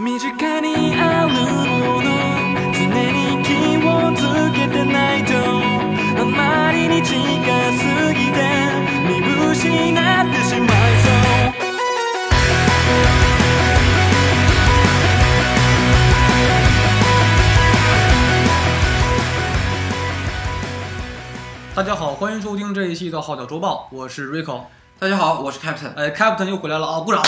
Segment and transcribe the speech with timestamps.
[0.00, 1.40] 身近にあるも
[2.02, 2.08] の
[2.72, 2.80] 常
[3.12, 3.48] に気
[3.84, 4.20] をつ
[4.52, 5.32] けてないと
[6.20, 8.38] あまりに近すぎて
[9.08, 9.20] 見
[9.50, 10.70] 失ってしまい
[11.02, 11.16] そう
[21.74, 24.62] 大家好，欢迎收听这一期的《号角周报》，我是 Rico。
[24.98, 25.92] 大家好，我是 Captain。
[25.94, 27.00] 哎，Captain 又回来了啊！
[27.00, 27.22] 鼓掌，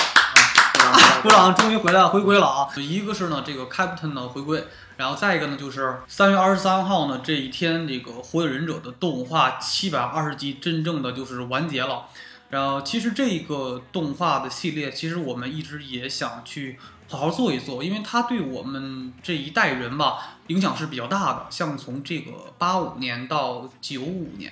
[1.24, 2.68] 鼓掌，终于回来了，回归了啊！
[2.76, 4.62] 一个是呢，这个 Captain 的回归，
[4.98, 12.08] 然后再一个呢，就是三月二十三号呢这一天，这个《火影忍者》的动画七百二十集真正的就是完结了。
[12.50, 16.78] 然后，其实这个动画的系列，其实我们一直也想去
[17.10, 21.46] 好好做一做，因为它对我们这一代人吧影响是比较大的。
[21.50, 24.52] 像从这个八五年到九五年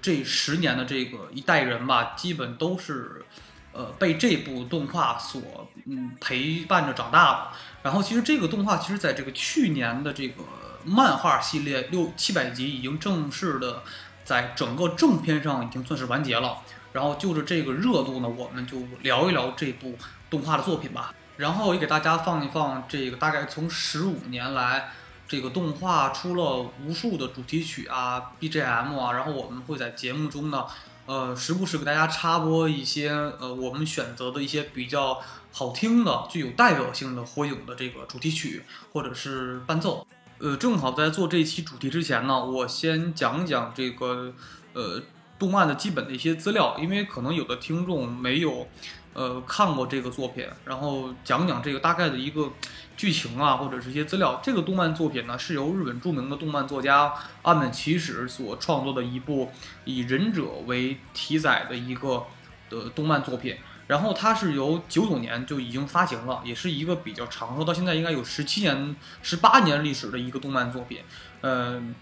[0.00, 3.24] 这十年的这个一代人吧，基本都是
[3.72, 7.48] 呃被这部动画所嗯陪伴着长大的。
[7.82, 10.44] 然后，其实这个动画其实在这个去年的这个
[10.84, 13.82] 漫画系列六七百集已经正式的
[14.24, 16.58] 在整个正片上已经算是完结了。
[16.92, 19.96] 然后就着这个热度呢，我们就聊一聊这部
[20.28, 21.14] 动画的作品吧。
[21.38, 24.90] 然后也给大家放一放这个大概从十五年来，
[25.26, 30.66] 这个动画出了无数的主题曲啊、BGM 啊，然后我们会在节目中呢，
[31.06, 35.20] 呃，时不时给大家插播一些呃我们选择的一些比较
[35.52, 40.06] 好听的、具有代表性的火影的这个主题曲或者是伴奏。
[40.38, 44.34] 呃，正好在做这一期主题之前呢，我先讲讲这个
[44.72, 45.02] 呃。
[45.38, 48.68] 动漫的基本的一些资料，因为可能有的听众没有，
[49.14, 52.50] 呃，看过这个作品，然后讲讲这个大概的一个
[52.96, 54.40] 剧情啊，或者是一些资料。
[54.42, 59.50] 这个动漫作品呢，是由日本著名的动漫作家岸本齐史所创作的一部
[59.84, 62.24] 以忍者为题材的一个
[62.70, 63.56] 的动漫作品。
[63.86, 71.00] 然后它是由九九年就已经发行了，也是一个比较长寿，到现在应该有十七年、十八年历史的一个动漫作品。
[71.42, 71.94] 嗯。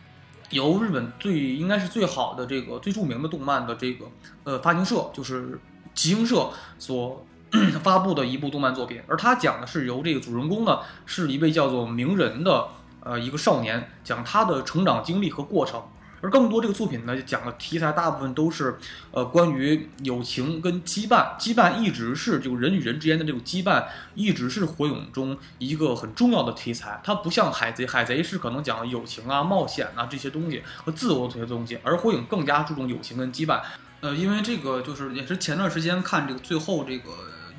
[0.50, 4.04] 由日本最应该是最好的这个最著名的动漫的这个
[4.42, 5.56] 呃发行社就是
[5.94, 7.26] 集英社所
[7.82, 12.68] 发布的一部动漫作品，而它讲的是由这个主人公呢是一位叫做鸣人的
[13.02, 15.82] 呃一个少年，讲他的成长经历和过程。
[16.22, 18.76] 而更多这个作品呢，讲的题材大部分都是，
[19.10, 21.34] 呃，关于友情跟羁绊。
[21.38, 27.00] 羁绊一直是就人与人之间的这种羁绊，一直是火影中一个很重要的题材。
[27.02, 33.62] 它不像海贼，海贼是可能讲友情啊、冒险啊这些东西和自我这些东西，而火影更加注重友情跟羁绊。
[34.00, 37.10] 呃，因为这个就是也是前段时间看这个最后这个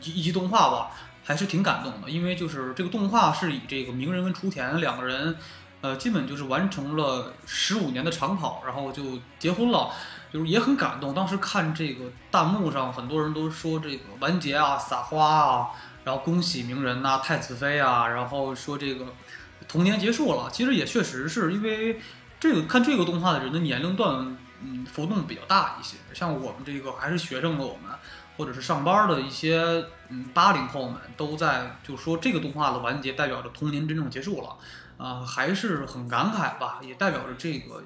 [0.03, 0.91] 一一集动画吧，
[1.23, 2.09] 还是挺感动的。
[2.09, 5.35] 因为就是这个动画是以这个鸣人跟雏田两个人。
[5.83, 9.01] 呃，基本就是完成了十五年的长跑，然后就
[9.39, 9.89] 结婚了，
[10.31, 11.11] 就是也很感动。
[11.11, 15.69] 当时看这个弹幕上，很多人都说这个完结啊，撒花啊，
[16.03, 19.07] 然后恭喜鸣人呐，太子妃啊，然后说这个
[19.67, 20.51] 童年结束了。
[20.51, 21.99] 其实也确实是因为
[22.39, 25.97] 这个看这个动画的人的年龄段，嗯，浮动比较大一些。
[26.13, 27.91] 像我们这个还是学生的我们，
[28.37, 34.57] 或者是上班的一些嗯八零后们，都在就说这个动画的完结代表着童年真正结束了。
[34.97, 37.83] 啊，还是很感慨吧，也代表着这个，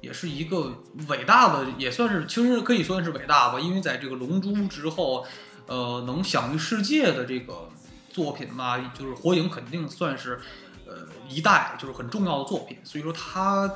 [0.00, 0.72] 也是一个
[1.08, 5.26] 伟大的，也算是其实可以算是伟大吧，因为在这个《龙珠》之后，
[5.66, 7.68] 呃，能享誉世界的这个
[8.08, 10.40] 作品吧，就是《火影》肯定算是，
[10.86, 13.70] 呃，一代就是很重要的作品，所以说它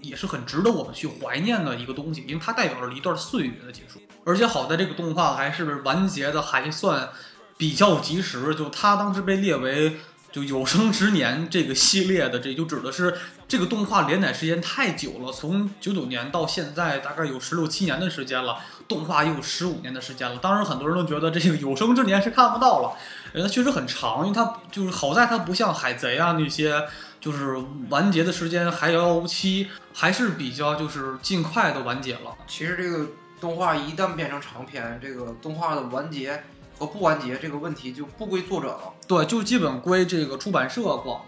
[0.00, 7.10] 也是很值得我们去怀念的一个东西，因为它代表着一段岁月的结束，而且好在这个动画还是完结的还算
[7.56, 9.96] 比较及时，就它当时被列为。
[10.32, 13.18] 就有生之年这个系列的，这就指的是
[13.48, 20.38] 这个动画连载时间太久了，从九九年到现在大概有十六七年的时间了，动画又有十五年的时间了。
[20.38, 22.92] 当然，很多人都觉得这个有生之年是看不到了，
[23.42, 26.80] 它确实很长，因为它就是好在它不像海贼啊那些，
[27.20, 27.56] 就是
[27.88, 32.36] 完结的时间还遥遥无期，还是比较就是尽快的完结了。
[32.46, 33.06] 其实这个
[33.40, 36.42] 动画一旦变成长篇，这个动画的完结。
[36.78, 41.24] 和不完结这个问题就不归作者了，对，就基本归这个出版社管了，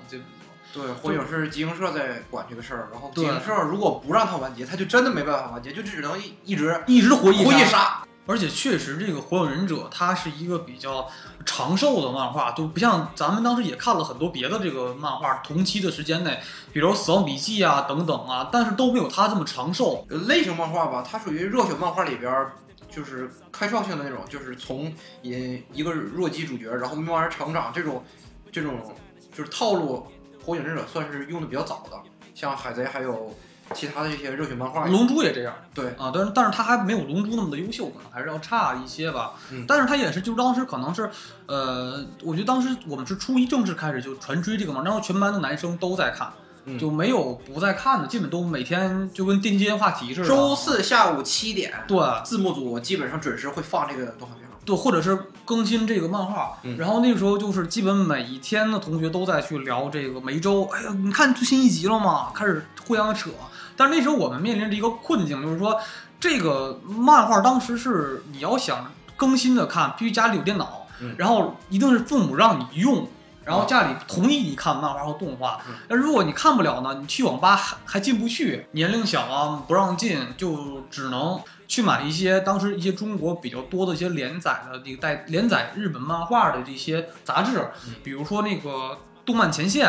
[0.72, 8.02] 对，或者是集英社在管这个事儿，然后集英社如果不让它完结，它就真的没办法完结，就只能一直一直回忆回忆杀。
[8.24, 11.06] 而且确实，这个《火影忍者》它是一个比较
[11.44, 16.40] 长寿的漫画，都不像咱们当时也看了很多别的这个漫画，同期的时间内，
[16.72, 20.06] 比如《死亡笔记》啊等等啊，但是都没有它这么长寿。
[20.26, 22.46] 类型漫画吧，它属于热血漫画里边。
[22.94, 24.92] 就是开创性的那种，就是从
[25.22, 28.04] 引一个弱鸡主角，然后慢慢成长，这种
[28.52, 28.94] 这种
[29.34, 30.06] 就是套路，
[30.44, 31.98] 火影忍者算是用的比较早的。
[32.34, 33.34] 像海贼还有
[33.72, 34.86] 其他的一些热血漫画。
[34.86, 39.32] 龙珠也这样，对啊，但是但是他还没有龙珠那么的优秀，可能还是要差一些吧。
[39.50, 41.10] 嗯但是他也是，就当时可能是，
[41.46, 46.32] 呃，我觉得当时我们是初一正式开始就传追这个嘛，然后全班的男生都在看，
[46.64, 50.28] 嗯就没有不在看的，基本都每天就跟电接话题似的。
[50.28, 54.48] 周四下午七点，对字幕组基本上准时会放这个动画片。
[54.64, 62.30] 对，或者是更新这个漫画，嗯然后那个时候就是基本每一天的同学都在去聊这个，每一周，哎呀，你看最新一集了吗？
[62.34, 63.30] 开始互相扯。
[63.76, 65.80] 但是那时候我们面临着一个困境，就是说
[66.20, 73.08] 这个漫画当时是你要想更新的看，必须家里有电脑，嗯然后一定是父母让你用。
[73.44, 81.40] 然后家里同意你看漫画和动画嗯，那如果你看不了呢，你去网吧还还进不去，年龄小啊不让进，就只能
[81.72, 88.69] 去买一些当时一些中国比较多的一些连载的那个带连载日本漫画的这些杂志嗯，比如说那个
[89.24, 89.86] 《动漫前线》，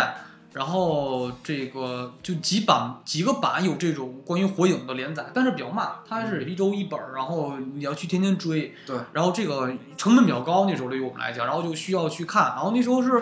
[0.53, 13.21] 然后这个就几版几个版有这种关于火影的连载，但是比较慢，它是一周一本儿，然后你要去天天追，对，然后这个成本比较高，那时候对于我们来讲，然后就需要去看，然后那时候是，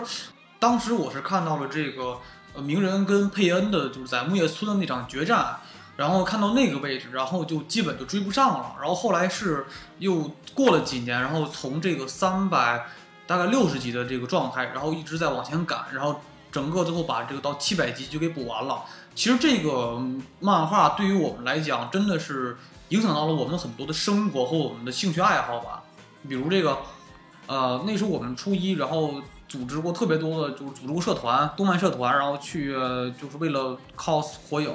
[0.60, 2.18] 当时我是看到了这个
[2.54, 5.56] 呃鸣人跟佩恩的就是在木叶村的那场决战。
[5.96, 8.76] 然后看到那个位置，然后就基本就追不上了。
[8.80, 9.66] 然后后来是
[9.98, 12.86] 又过了几年，然后从这个三百
[13.26, 18.82] 大概六十集的这个状态，然后一直在往前赶，然后整个最后把这个到七百集就给补完了。
[19.14, 20.02] 其实这个
[20.40, 22.56] 漫画对于我们来讲，真的是
[22.88, 25.82] 影响到了我们很多的生活和我们的兴趣爱好吧。
[26.28, 26.78] 比如这个，
[27.46, 32.72] 呃，那时候我们初一，然后组织过特别多的，就是组织过社团，动漫社团，然后去
[33.20, 34.74] 就是为了 cos 火影，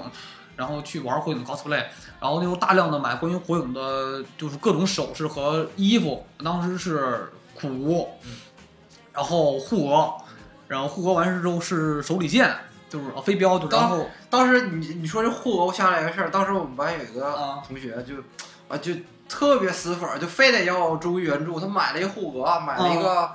[0.58, 1.86] 然后去玩火影的 cosplay，
[2.20, 8.10] 然后那时候大量的买关于火影的，就是各种首饰和衣服，当时是苦无，
[9.14, 10.14] 然后护额，
[10.68, 12.52] 然后护额完事之后是手里剑，
[12.90, 18.16] 就是啊飞镖，就然后当时你你说这护额，我想起来一个事儿，当时我们班有一个啊同学就
[18.68, 18.94] 啊就
[19.30, 23.32] 特别死粉儿，就非得要忠于原著，他买了一个护额，买了一个、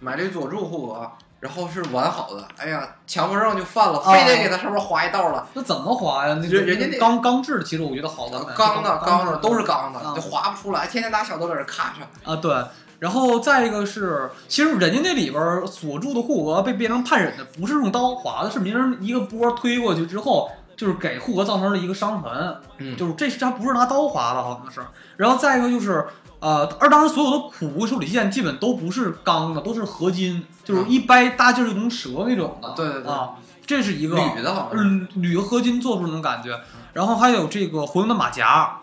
[0.00, 1.12] 买了一个佐助护额。
[1.40, 5.46] 然后是完好的，哎呀，强迫症就犯了，啊非得给它上面划一道了。
[5.54, 6.38] 那怎么划呀？
[6.40, 12.30] 那人人家那钢钢制的，其实我觉得好的钢的、钢的的都是钢的，啊就划不出来，天天拿小刀在这咔嚓。
[12.30, 12.54] 啊，对。
[12.98, 22.56] 然后再一个是，其实人家那里边儿锁住的护额被变成判忍的，不是用刀划的，是鸣人一个波推过去之后，就是给护额造成了一个伤痕。
[22.78, 24.80] 嗯就是这是他不是拿刀划的，好像是。
[25.18, 26.06] 然后再一个就是，
[26.38, 32.74] 呃，而当时所有的苦无手里剑基本都不是钢的，都是合金，就是一掰大劲儿就能折那种的。
[32.76, 33.30] 对对对啊，
[33.64, 36.60] 这是一个铝的好像是，嗯，铝合金做出那种感觉。
[36.92, 38.80] 然后还有这个火影的马甲，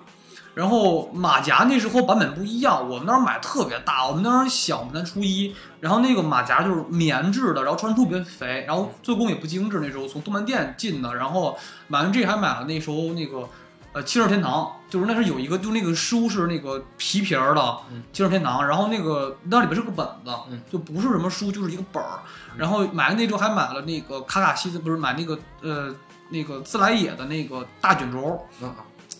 [0.56, 11.56] 然后马甲那时候版本不一样，我们那儿买特别大，我们那儿小，我们那初一，然后那个马甲就是棉质的，然后穿特别肥，然后做工也不精致，那时候从动漫店进的，然后
[11.88, 13.48] 买完这还买了那时候那个。
[13.94, 17.62] 呃，七十天堂就是那是有一个，就那个书是那个皮皮儿的
[17.92, 22.20] 嗯七十天堂，然后那个那里边是个本子，嗯就不是什么书，就是一个本儿。
[22.58, 25.94] 然后买了那之后还买了那个卡卡西的，不是买那个呃
[26.30, 28.74] 那个自来也的那个大卷轴，嗯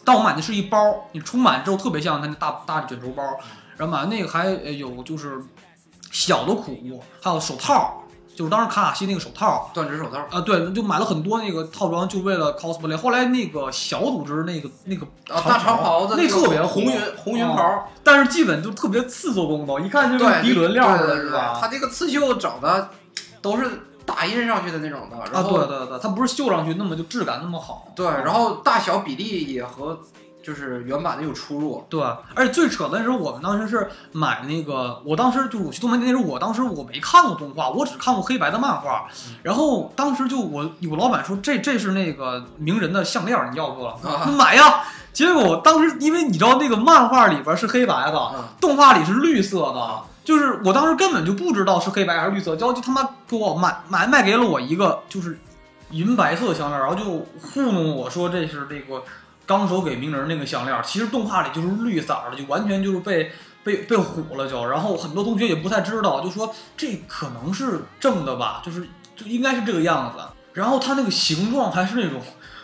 [0.04, 3.24] 但我买的是一包，你充满之后特别像它那大大卷轴包，
[3.78, 5.42] 然后买的那个还呃有就是
[6.12, 8.03] 小的苦，还有手套，
[8.36, 9.70] 就是当时卡卡西那个手套。
[9.74, 10.18] 断指手套。
[10.30, 12.98] 啊，对，就买了很多那个套装，就为了 cosplay。
[12.98, 21.58] 后来那个小组织那个那个啊，大长袍子，那特别红云红云袍，但是基本就特别次做工的，一看就是，涤纶料的，是吧？
[21.60, 22.90] 他这个刺绣整的
[23.42, 23.70] 都是
[24.06, 27.88] 打印上去的那种的，啊，然后对对对，它不是绣上去那么就质感那么好。
[27.96, 30.00] 对，然后大小比例也和
[30.44, 31.86] 就是原版的有出入。
[31.90, 32.04] 对，
[32.36, 39.08] 而且最扯的是，我们当时是买那个，我当时就是我去动漫店那时候，我当时我没看过动画，我只看过黑白的漫画。
[39.42, 43.88] 然后当时就我有老板说这这是那个鸣人的项链，你要不
[44.32, 44.84] 买呀！
[45.14, 55.38] 结果我当时因为你知道那个漫画里边是黑白的，嗯动画里是绿色的，就是我当时根本就不知道是黑白还是绿色，然后就他妈给我买买卖给了我一个就是
[55.92, 57.04] 银白色的项链，然后就
[57.40, 59.04] 糊弄我说这是这个
[59.46, 63.32] 纲手给鸣人那个项链，其实动画里就是绿色的，就完全就是被
[63.64, 70.24] 被被唬了就，然后很多同学也不太知道，就说这可能是正的吧，就是就应该是这个样子，
[70.54, 72.22] 然后它那个形状还是那种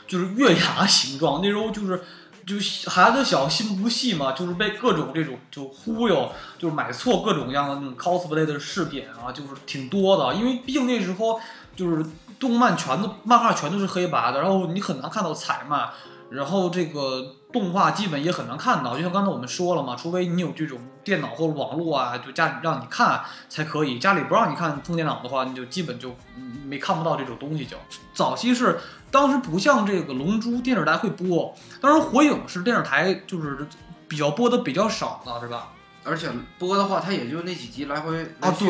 [0.07, 2.03] 就是月牙形状，那时候就是。
[2.47, 2.55] 就
[2.89, 10.33] 孩子小心不细嘛，就是被各种这种就忽悠，就是买错各种各样的那种 cosplay 的饰品啊，就是挺多的。
[10.33, 11.39] 因为毕竟那时候
[11.75, 12.03] 就是
[12.39, 15.89] 动漫全都漫画全都是黑白的，然后你很难看到彩漫。
[16.29, 27.75] 然后这个动画基本也很难看到，就像刚才我们说了嘛，除非你有这种电脑或者网络啊，就家里让你看才可以，家里不让你看碰电脑的话，你就基本就嗯没看不到这种东西就。
[28.13, 33.67] 早期是当时不像这个《龙珠》电视台会播，当时《火影》是电视台就是
[34.07, 35.69] 比较播的比较少的，是吧？
[36.03, 38.67] 而且播的话，它也就那几集来回啊，对，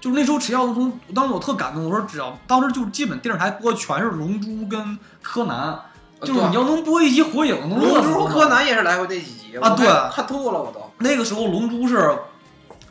[0.00, 4.80] 就是那时候只要从当时我特感动，我说只要当时就基本电视台播全是《龙珠》跟
[5.22, 5.72] 《柯南》，
[6.22, 9.86] 就是你要能播一集《火影》，能乐龙珠、柯南也是来回那几集啊对。
[9.86, 10.80] 看看吐了我都。
[10.98, 12.18] 那个时候《龙珠》是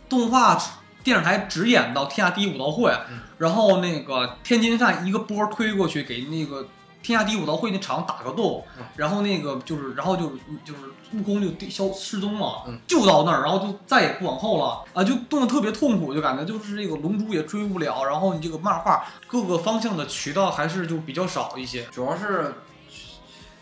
[0.08, 0.60] 动画
[1.04, 3.20] 电视台只演到天下第一武道会，嗯。
[3.38, 6.68] 然后那个天津站一个波推过去给那个
[7.02, 8.84] 天下第一武道会那场打个洞，嗯。
[8.96, 10.30] 然后那个就是然后就
[10.66, 10.80] 就是
[11.14, 12.80] 悟空就消失踪了，嗯。
[12.88, 14.84] 就到那儿，然后就再也不往后了。
[14.94, 21.84] 啊，就动得特别痛苦，就感觉就是这个龙珠也追不了，然后你这个漫画各个方向的渠道还是就比较少一些。
[21.92, 22.54] 主要是，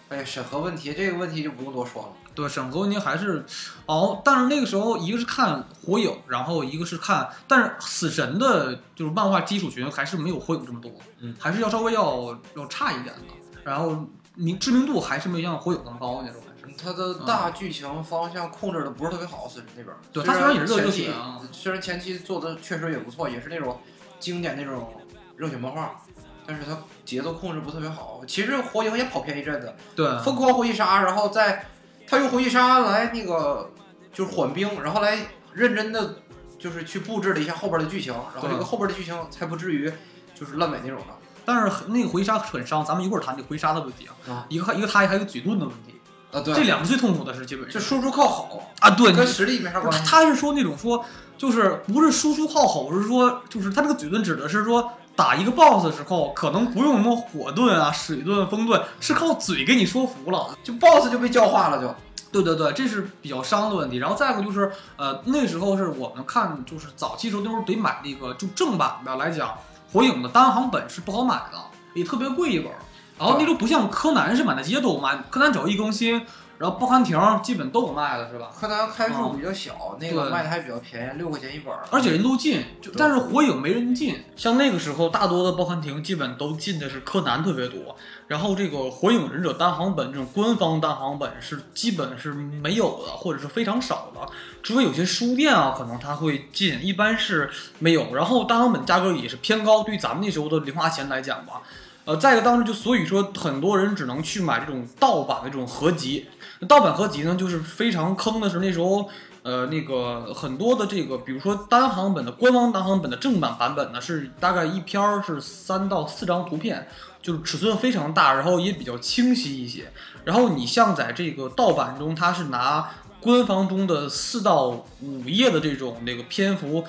[0.09, 2.09] 哎呀，审核问题这个问题就不用多说了。
[2.33, 3.43] 对，审核问题还是
[3.87, 13.33] 哦，但是那个时候一个是看火影，然后一个是看，但是死神的就是漫画基础群还是没有火影这么多，嗯还是要稍微要要差一点的，
[13.63, 19.95] 然后名知名度还是没有像火影那么高那种，还是它的大剧情方向控制的不是特别好，死神那边。
[20.13, 23.81] 对它虽然也是热血啊虽然前期做的确实也不错，也是那种
[24.19, 24.93] 经典那种
[25.35, 25.99] 热血漫画，
[26.47, 26.75] 但是他
[27.05, 28.21] 节奏控制不特别好。
[28.25, 30.17] 其实火影也跑偏一阵子，对。
[30.23, 31.65] 疯狂回忆杀，然后再
[32.07, 33.69] 他用回忆杀来那个
[34.13, 35.19] 就是缓兵，然后来
[35.53, 36.15] 认真的
[36.57, 39.91] 就是去布置了一下后边的剧情，然后这个后边的剧情才不至于
[40.33, 41.13] 就是烂尾那种的。
[41.45, 44.45] 但是那个回杀很伤，咱们一会儿谈这个回杀的问题啊，啊。
[44.49, 45.93] 一个一个他还有嘴遁的问题，
[46.31, 47.73] 啊，对，这两个最痛苦的是基本上。
[47.73, 50.05] 就输出靠吼，啊，对，你跟实力没啥，关系。
[50.05, 51.05] 他是说那种说，
[51.37, 60.55] 就是不是输出靠吼，是说就是他这个嘴遁指的是说打一个 boss 的时候，可能不用什么火盾啊、水盾、风盾，是靠嘴给你说服了。
[60.63, 61.95] 就 BOSS 就被教化了就，
[62.31, 63.97] 对对对，这是比较伤的问题。
[63.97, 69.57] 然后再一个就是，呃，那时候是我们看，就是早期时候那时候得买那个就正版的来讲，
[69.91, 71.57] 火影的单行本是不好买的，
[71.95, 72.77] 也特别贵一本儿。
[73.17, 76.23] 然后那时候不像柯南是满大街都有卖，柯南只要一更新，
[76.57, 78.49] 然后报刊亭基本都有卖的，是吧？
[78.59, 81.85] 柯南开数比较小，那个卖的还比较便宜，六块钱一本儿。
[81.91, 84.23] 而且人都进，就但是火影没人进。
[84.35, 87.95] 像那个时候，大多的报刊亭基本都进的是柯南特别多，
[88.27, 94.21] 然后这个火影忍者单行本这种官方单行本是基本是没有的，或者是非常少的，
[94.63, 97.49] 除非有些书店啊可能它会进，一般是
[97.79, 98.15] 没有。
[98.15, 101.61] 然后单行本价格也是偏高，对于咱们那时候的零花钱来讲吧。
[102.07, 106.25] 呃，再一个，当时就所以说，很多人只能去买这种盗版的这种合集。
[106.65, 109.09] 盗版合集呢，就是非常坑的是那时候，
[109.43, 116.87] 呃，那个很多的这个，比如说单行本的官方单行本的正版版本呢，是大概一篇儿是三到四张图片，
[117.21, 119.91] 就是尺寸非常大，然后也比较清晰一些。
[120.23, 126.85] 然后你像在这个盗版中，它是拿官方中的四到五页的这种那个篇幅。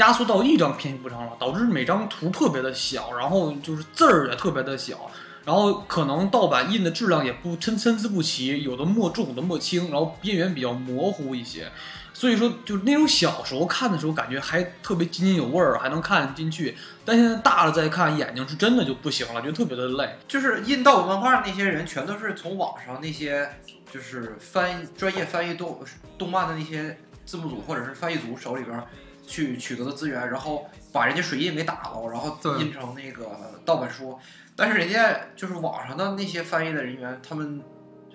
[0.00, 5.10] 压缩到一张篇幅上了，导致每张图特别的小，然后就是字儿也特别的小，
[5.44, 11.70] 然后可能盗版印的质量也不参参差不齐，有的墨重，有的墨轻，然后边缘比较模糊一些。
[12.14, 16.76] 所以说，就那种小时候看的时候，感觉还特别津津有味儿，还能看进去。
[17.04, 20.16] 但现在大了再看，眼睛是真的就不行了，觉得特别的累。
[20.26, 23.48] 就是印盗版漫画那些人，全都是从网上那些
[23.92, 25.78] 就是翻专业翻译动
[26.18, 28.82] 动漫的那些字幕组或者是翻译组手里边
[29.26, 33.26] 去取得的资源，然后把人家水印给打了，然后印成那个
[33.64, 34.18] 盗版书。
[34.56, 37.62] 但是人家就是网上的那些翻译的人员，他们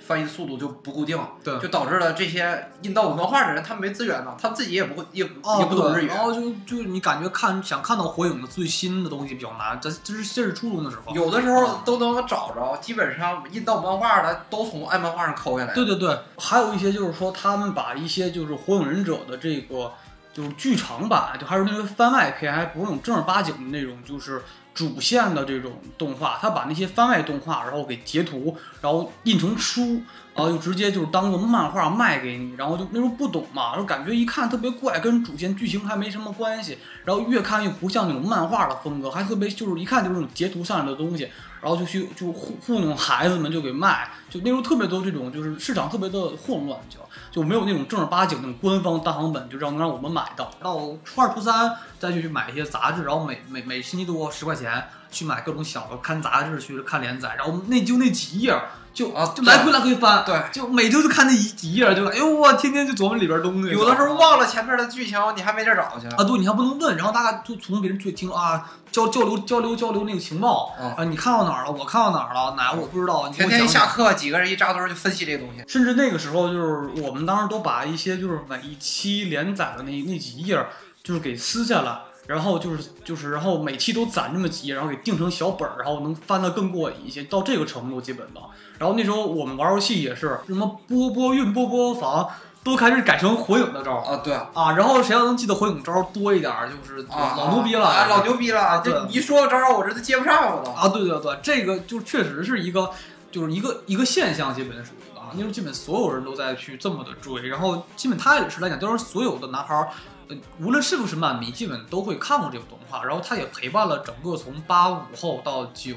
[0.06, 6.20] 翻译的速度就不固定，对就导致了这些印盗版漫画的人，他们没资源呢，他们自己也不会也哦，也不懂日，语然。
[6.20, 11.16] 后就就你感觉看想看到火影的最新的东西比较难，这这是这是初中的时候。
[11.16, 15.74] 有的时候都能找着，基本上印盗漫画的都从爱漫画上抠下来。
[15.74, 19.92] 对对对，还有一些就是说，他们把一些就是《火影忍者》的这个
[20.36, 30.02] 就是剧场版，就还是那个番外篇，还不是那种正儿八经的那种，就是主线的这种动画，他把那些番外动画，然后给截图，然后印成书，
[30.36, 41.30] 然后就直接就是当做漫画卖给你，然后就那时候不懂嘛，然后感觉一看特别怪，跟主线剧情还没什么关系，然后越看越不像那种漫画的风格，还特别就是一看就是那种截图上来的东西，
[41.62, 47.00] 然后就去就糊糊弄孩子们就给卖，就那时候特别多这种就是市场特别的混乱，就
[47.32, 50.52] 就没有那种正儿八经那种官方单行本，就让能让我们买到。
[50.62, 58.54] 到初二初三再去买一些杂志，然后每每每星期多十块钱，钱去买各种小的看杂志去看连载，然后那就那几页
[58.96, 66.08] 就啊就来回来回翻，对就每周就看那一几页，就哎呦我天天就琢磨里边东西，有的时候忘了前面的剧情，你还没地儿找去。
[66.16, 71.72] 啊，对，你还不能问，然后大家就从别人嘴听啊交交流交流交流那个情报啊啊，你看到哪儿了？
[71.72, 72.56] 我看到哪儿了？
[72.56, 73.28] 哪个我不知道？
[73.28, 75.62] 你给天天一下课，几个人一扎堆儿就分析这个东西。
[75.68, 80.70] 甚至那个时候，就是我们当时都把一些就是每一期连载的那那几页儿，
[81.04, 88.42] 就是给撕下来，然后就是就是，然后每期都攒这么几页，然后给定成小本儿，然后能翻得更过瘾一些，到这个程度基本的。
[88.80, 92.30] 然后那时候我们玩游戏也是，什么波波运波波房
[92.64, 98.60] 都开始改成火影的招儿啊，对啊，啊，然后谁要能记得火影招儿多一点儿，就是老牛逼了，啊，老牛逼了！
[98.60, 100.72] 啊对这你一说个招儿，我这都接不上我都。
[100.72, 102.90] 啊，对对对，这个就确实是一个，
[103.32, 109.90] 就是一个一个现象，基本属于的啊，因为基本所有人都在去这么的追，然后基本他也是来讲，就是所有的男孩儿，
[110.28, 115.96] 呃，无论是不是漫迷，基本都会看过这部动画，然后他也陪伴了整个从八五后到九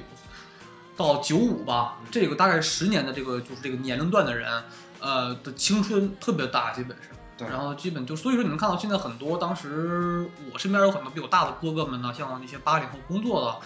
[0.97, 4.63] 到九五吧，这个大概十年的这个就是这个年龄段的人，
[5.01, 7.11] 呃的青春特别大，基本是。
[7.39, 13.57] 对然后基本就所以说你能看到现在很多当时我身边有很多比我大的哥哥们呢，像那些八零后工作的、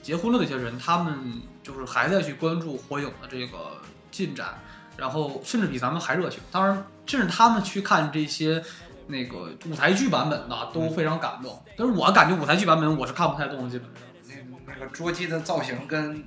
[0.00, 3.82] 结婚了的一些人，他们就是还在去关注火影的这个
[4.12, 4.62] 进展，
[4.96, 6.38] 然后甚至比咱们还热情。
[6.52, 8.62] 当然，甚至他们去看这些
[9.08, 11.62] 那个舞台剧版本的都非常感动。
[11.76, 14.02] 但是我感觉舞台剧版本我是看不太动的，基本上。
[14.66, 16.24] 那那个捉鸡的造型跟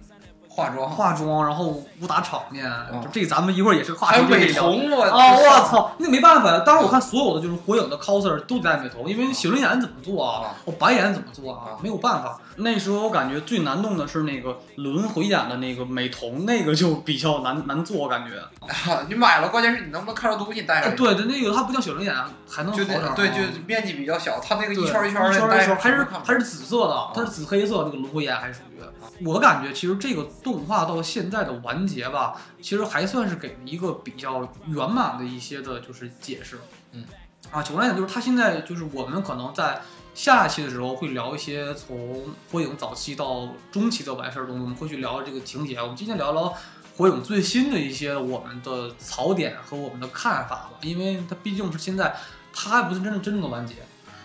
[0.60, 1.68] 化妆，化妆，然后
[2.01, 2.70] 武打场面，
[3.01, 4.50] 就这咱们一会儿也是话还有美。
[4.51, 5.38] 瞳，我啊！
[5.38, 5.70] 我！
[5.70, 6.63] 操，那没办法呀。
[6.66, 10.56] 当然，我看所有的就是火影的 coser 都戴美瞳，因为写轮眼怎么做啊啊？
[10.66, 11.80] 我白眼怎么做啊啊？
[11.82, 12.39] 没有办法。
[12.58, 18.34] 那时候我感觉最难弄的是那个轮回眼的那个美瞳，那个就比较难难做，我感觉。
[19.08, 20.98] 你买了，关键是你能不能看着东西戴哎，上去？
[20.98, 22.13] 对的，那个它不叫写轮眼，
[22.50, 23.36] 还能就好点对，就
[23.66, 28.80] 面积比较小，它那个一圈一圈一圈的还是还是紫色的，它是紫黑色那个轮回眼，还属于。
[29.25, 36.60] 我感觉其实这个动画到现在的完结吧，其实还算是给了一个比较圆满的一些的，就是解释。
[36.94, 37.06] 嗯，
[37.51, 39.79] 啊，总的来讲，就是它现在就是我们可能在
[40.15, 45.77] 下一期的时候会聊一些从火影早期到中期的完事儿东西，我们会去聊这个情节。
[45.77, 46.51] 我们今天聊聊
[46.98, 52.15] 火影最新的一些我们的槽点和我们的看法吧，因为它毕竟是现在
[52.51, 53.75] 它还不是真正真正的完结。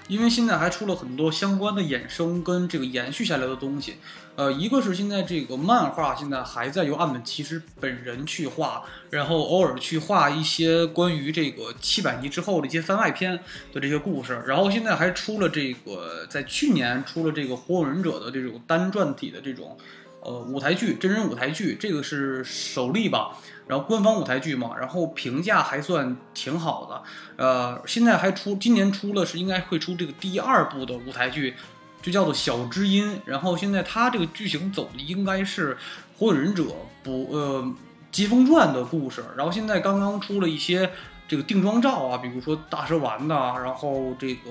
[0.08, 3.96] 因为现在还出了很多相关的衍生跟这个延续下来的东西，
[4.36, 13.38] 呃，一个是现在这个漫画现在还在由岸本齐史本人去画，然后偶尔去画一些关于这个七百集之后的一些番外篇
[13.72, 19.78] 的这些故事，然后现在还出了这个在去年出了这个火影忍者的这种单传体的这种
[20.20, 23.38] 呃舞台剧真人舞台剧，这个是首例吧。
[23.66, 27.02] 然后官方舞台剧嘛，然后评价还算挺好的，
[27.42, 31.54] 呃，现在还出，今年出了是应该会出这个第二部的舞台剧，
[32.02, 33.16] 就叫做《小知音》。
[33.24, 35.74] 然后现在它这个剧情走的应该是
[36.18, 36.62] 《火影忍者》
[37.02, 37.62] 不呃
[38.12, 39.24] 《疾风传》的故事。
[39.36, 40.90] 然后现在刚刚出了一些
[41.26, 44.50] 这个定妆照啊，比如说大蛇丸的，然后这个。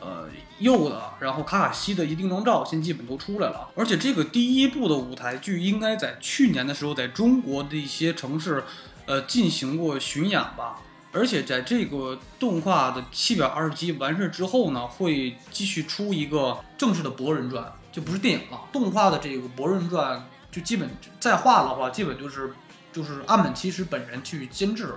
[0.00, 0.28] 呃，
[0.60, 3.68] 鼬的，然后卡卡西的一定妆照，现基本都出来了。
[3.74, 8.62] 而且这个第一部的舞台剧应该在去年的时候，在中国的一些城市，
[9.06, 10.80] 呃，进行过巡演吧。
[11.12, 18.60] 而且在这个动画的七百二十集完事之后呢，会继续出一个正式的《博人传》，就不是电影了。
[18.70, 20.18] 动画的这个《博人传》
[20.54, 22.52] 就基本再画的话，基本就是
[22.92, 24.94] 就是岸本齐史本人去监制，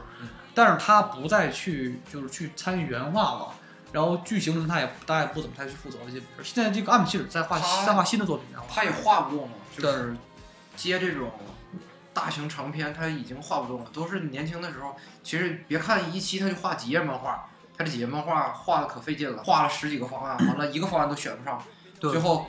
[0.53, 3.53] 但是他不再去就是去参与原画了。
[3.91, 6.53] 然后剧情什么他也他也不怎么太去负责了，基本是。
[6.53, 10.15] 现在这个岸本齐史在画他在画新的作品啊，他也画不动了，就是
[10.75, 11.31] 接这种
[12.13, 13.89] 大型长篇，他已经画不动了。
[13.91, 21.61] 都是年轻的时候，其实别看一期他就画几页漫画，他这几页漫画画的可费劲了，画了十几个方案， 完了一个方案都选不上，
[21.99, 22.47] 最后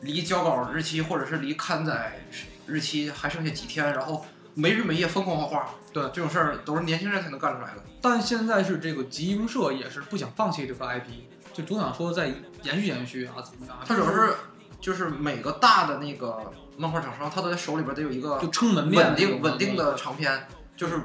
[0.00, 2.20] 离交稿日期或者是离刊载
[2.66, 5.70] 日期还剩下几天，然后没日没夜疯狂画画。
[5.92, 7.82] 对这种事儿都是年轻人才能干出来的。
[8.00, 11.02] 但现在是这个集英社也是不想放弃这个 IP，
[11.52, 12.26] 就总想说再
[12.62, 13.76] 延续延续啊，怎么样？
[13.86, 14.34] 他主要是
[14.80, 21.00] 就是每个大的那个漫画厂商，他都在手里边得有一个就撑门面稳定稳定的长篇，就是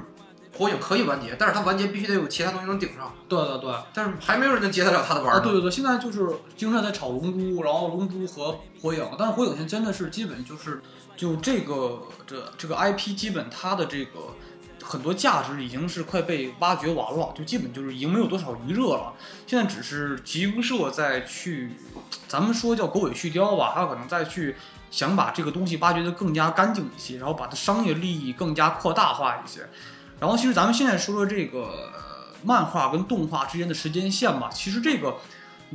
[0.58, 3.72] 火影可以完结，但是它完结必须得有其他东西能顶上，对对对。
[3.94, 5.40] 但是还没有人能接得了他的班啊，儿。
[5.40, 10.82] 对对对，现在就是经常在炒龙珠，然后龙珠和火影，但是火影现在真的是基本就是
[11.20, 14.34] 就这个这这个 IP 基本它的这个
[14.82, 19.12] 很多价值已经是快被挖掘完了，就基本就是已经没有多少余热了。
[19.46, 21.76] 现在只是集英社在去，
[22.26, 24.56] 咱们说叫狗尾续貂吧，它可能再去
[24.90, 29.68] 想把这个东西挖掘的更加干净一些，然后把它商业利益更加扩大化一些。
[30.18, 31.92] 然后其实咱们现在说说这个
[32.42, 35.16] 漫画跟动画之间的时间线吧，其实这个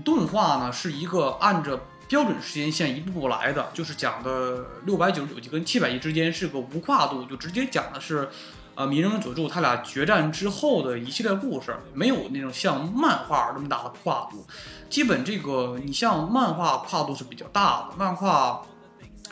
[0.03, 8.29] 动画呢是一个按着标准时间线一步步来的，就是讲的六百九十九集跟七百集之间是个无跨度，就直接讲的是，
[8.75, 14.45] 呃，鸣人跟佐助他俩决战之后的一系列故事，没有那种像漫画那么大的跨度。
[14.89, 18.61] 基本这个你像漫画跨度是比较大的，漫画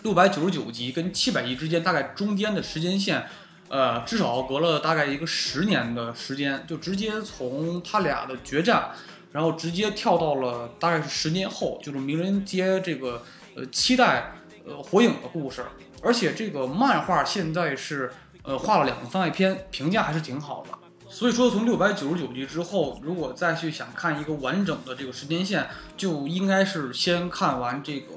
[0.01, 3.25] 六百九十九集跟七百集之间大概中间的时间线。
[3.69, 8.91] 呃，至少隔了大概一个十年的时间，就直接从他俩的决战，
[9.33, 13.23] 然后直接跳到了大概是十年后，就是鸣人街这个
[13.55, 15.65] 呃期待呃火影的故事。
[16.01, 20.77] 而且这个漫画现在是呃画了两个番外篇，评价还是挺好的。
[21.09, 28.15] 所以说，从六百九十九集之后，如果再去想看一个完整的这个时间线，就应该是先看完这个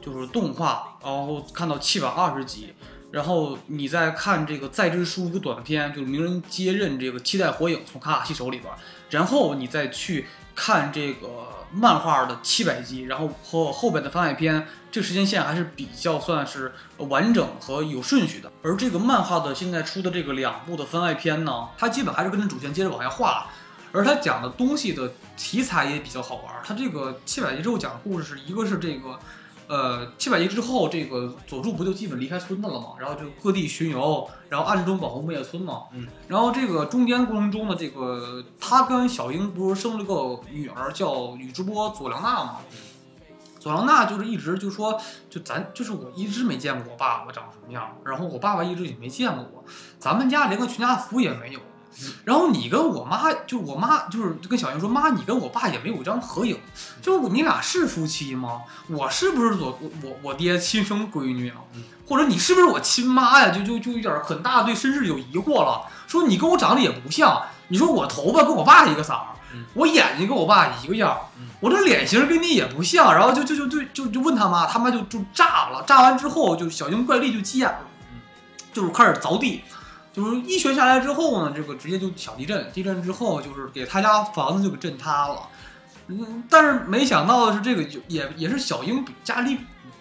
[0.00, 2.74] 就是动画，然后看到七百二十集。
[3.12, 8.72] 然后你再看这个再之书一个短片，就是鸣人接任这个期待火影从卡卡西手里边，
[9.10, 11.28] 然后你再去看这个
[11.70, 18.50] 漫画的七百集，然后和后边的番外篇，这个时间线还是比较算是完整和有顺序的。
[18.64, 23.46] 而这个漫画的现在出的这个两部的番外篇呢，它基本还是跟着主线接着往下画，
[23.92, 26.54] 而它讲的东西的题材也比较好玩。
[26.64, 29.16] 它这个七百集之后讲的故事是一个是这个。
[29.68, 32.90] 呃，七百集之后，这个佐助不就基本离开村子了吗？
[32.98, 35.84] 然后就各地巡游，然后暗中保护木叶村嘛。
[35.92, 36.06] 嗯。
[36.28, 42.56] 然后这个中间过程中呢，这个他跟小樱不是生了个女儿叫宇智波佐良娜嘛？
[43.58, 49.64] 佐良娜就是一直就说，就咱就是我一直没见过我爸爸长什么样，然后我爸爸一直也没见过我，
[49.98, 51.60] 咱们家连个全家福也没有。
[52.24, 56.58] 然后你跟我妈，就是我妈，就是跟小英说，妈，你跟我爸也没有一张合影，
[57.00, 58.62] 就是你俩是夫妻吗？
[58.88, 61.56] 我是不是我我我爹亲生闺女啊？
[62.06, 63.50] 或者你是不是我亲妈呀？
[63.50, 69.26] 就就就有点很大对身世有疑惑了，说你跟我长得也不像，你说我头发跟我爸一个色儿，
[69.74, 71.18] 我眼睛跟我爸一个样，
[71.60, 77.78] 我这脸型跟你也不像，然后就就就对就就问他妈，他妈就就炸了，炸完之后就小英怪力就急眼了，
[78.72, 79.62] 就是开始凿地。
[80.16, 85.42] 就是一拳下来之后呢，这个直接就小地震，地震之后就是给他家房子就给震塌了。
[86.08, 89.58] 嗯，但是没想到的是，这个就也也是小英家里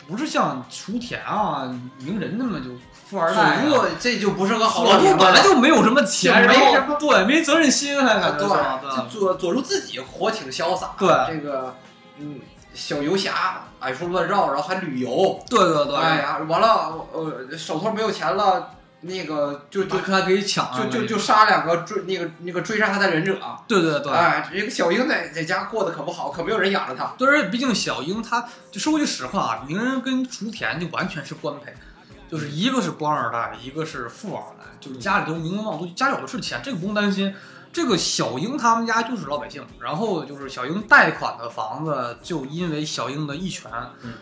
[0.08, 3.68] 不是像雏田啊、鸣人那么就富二代。
[3.68, 10.92] 佐助这就不是个好佐助本来就没有什么钱，没然后什么对，没责任心，还感觉对是吧对佐佐助自己活挺潇洒。
[10.98, 11.76] 对这个
[12.20, 12.40] 嗯，
[12.74, 15.40] 小游侠矮处乱绕，然后还旅游。
[15.50, 18.75] 对对对，哎呀，完了，呃，手头没有钱了，
[19.08, 23.38] 那个就就就他给抢了，就就就杀两个追那个那个追杀他的忍者。
[23.68, 24.12] 对对对。
[24.12, 27.14] 哎，这个小樱在在家过得可不好，可没有人养着他。
[27.18, 31.74] 对，而且毕竟小樱他就说句实话啊，鸣人跟雏田就完全是官配，
[32.30, 37.34] 就是一个是官二代，一个是富二代，就是家里都名门望族，家里有的是钱，这个不用担心。
[37.72, 43.70] 这个小樱他们家就是老百姓，然后就是小樱贷款的房子，就因为小樱的一拳，
[44.02, 44.14] 嗯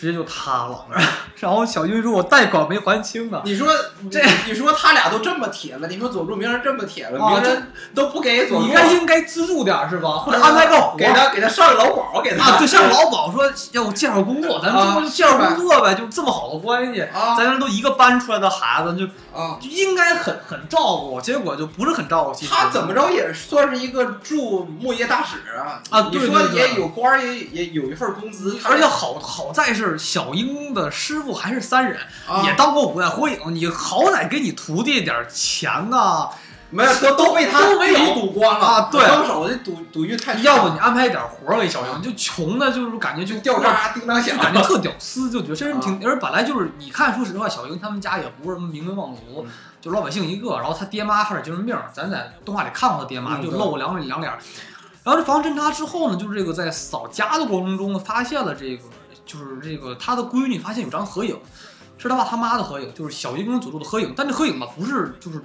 [0.00, 0.86] 直接就塌了。
[1.36, 3.68] 然后小军说：“我贷款没还清呢。”你说
[4.10, 10.08] 这，你说他俩都这么铁了，你说佐助鸣人这么铁了，啊鸣人都不给佐助，你该应该资助点是吧？
[10.18, 19.04] 或者安排个活给他给他上个劳保，给他啊，对，像劳保说要我介绍工作，咱们就介绍工作呗，就这么好的关系，啊咱这都一个班出来的孩子，就
[19.38, 19.58] 啊。
[19.60, 22.46] 就应该很很照顾，结果就不是很照顾。
[22.46, 25.82] 他怎么着也算是一个驻木叶大使啊！
[25.90, 32.42] 啊你说也有官，也也有一份工资，而且好好在是小英的师傅还是三人，啊。
[32.44, 36.28] 也当过五代火影，你好歹给你徒弟点钱呐，
[36.70, 38.66] 没有都都被他都没有赌光了。
[38.66, 39.00] 啊对。
[39.06, 45.80] 帮手这赌赌运太要不你安排一点活儿给小英，就穷的，就是感觉就就掉渣叮当响，感觉特屌丝，就觉得这人啊。
[45.80, 49.50] 挺，而本来就是你看，说实话，小英他们家也不是什么名门望族，嗯。
[49.80, 54.30] 就老百姓一个，然后他爹妈还是精神病，咱在动画里看过他爹妈，就露过两两脸。
[55.02, 58.84] 然后这防侦查之后呢，就是这个在扫家的过程中发现了这个，
[59.30, 61.38] 就是这个他的闺女发现有张合影，
[61.98, 65.40] 是他爸他妈的合影，就是小樱跟佐助的合影，但这合影吧不是就是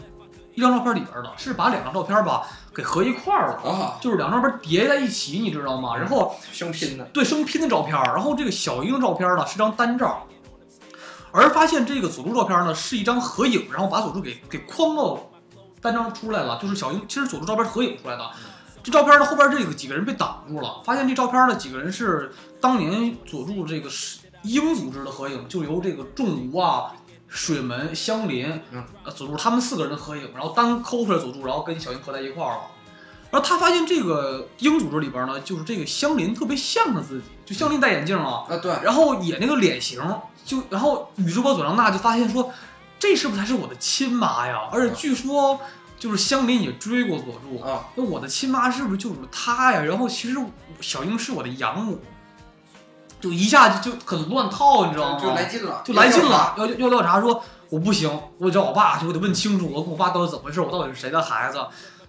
[0.56, 3.69] 一张照片里边的，是把两张照片吧给合一块儿了。
[3.69, 5.95] 啊，就是两张照片叠在一起，你知道吗？
[5.95, 10.26] 然后生拼的，对生拼的照片儿，然后这个小樱照片呢是张单照，
[11.32, 15.19] 而发现这个佐助照片呢是一张合影，然后把佐助给给框到
[15.80, 18.24] 单张出来了，就是小樱其实佐助照片是合影出来的。
[18.82, 22.32] 这照片的后边这个几个人被挡住了，发现这照片呢几个人是
[22.65, 26.91] 当年佐助这个是鹰组织的合影，就由这个重吾啊、
[27.28, 32.62] 水门、香林、嗯呃佐助他们四个人的合影，然后单抠出来佐助，然后跟小樱合在一块儿了。
[33.30, 40.01] 然后他发现这个鹰组织里边呢，就是这个香林特别像他自己，就香林戴眼镜啊，啊对，然后也那个脸型，
[40.43, 42.51] 就然后宇智波佐良娜就发现说，
[42.97, 44.67] 这是不是才是我的亲妈呀？
[44.71, 45.60] 而且据说
[45.99, 49.84] 就是香林也追过佐助，啊那我的亲妈是不是就是她呀？
[49.84, 50.36] 然后其实
[50.82, 52.01] 小樱是我的养母，
[53.19, 55.19] 就一下就就很乱套，你知道吗？
[55.19, 61.58] 就来劲了，就来劲了，要要调查说我不行，我找我爸去，我得问清楚我跟我爸到底怎么回事，我到底是谁的孩子。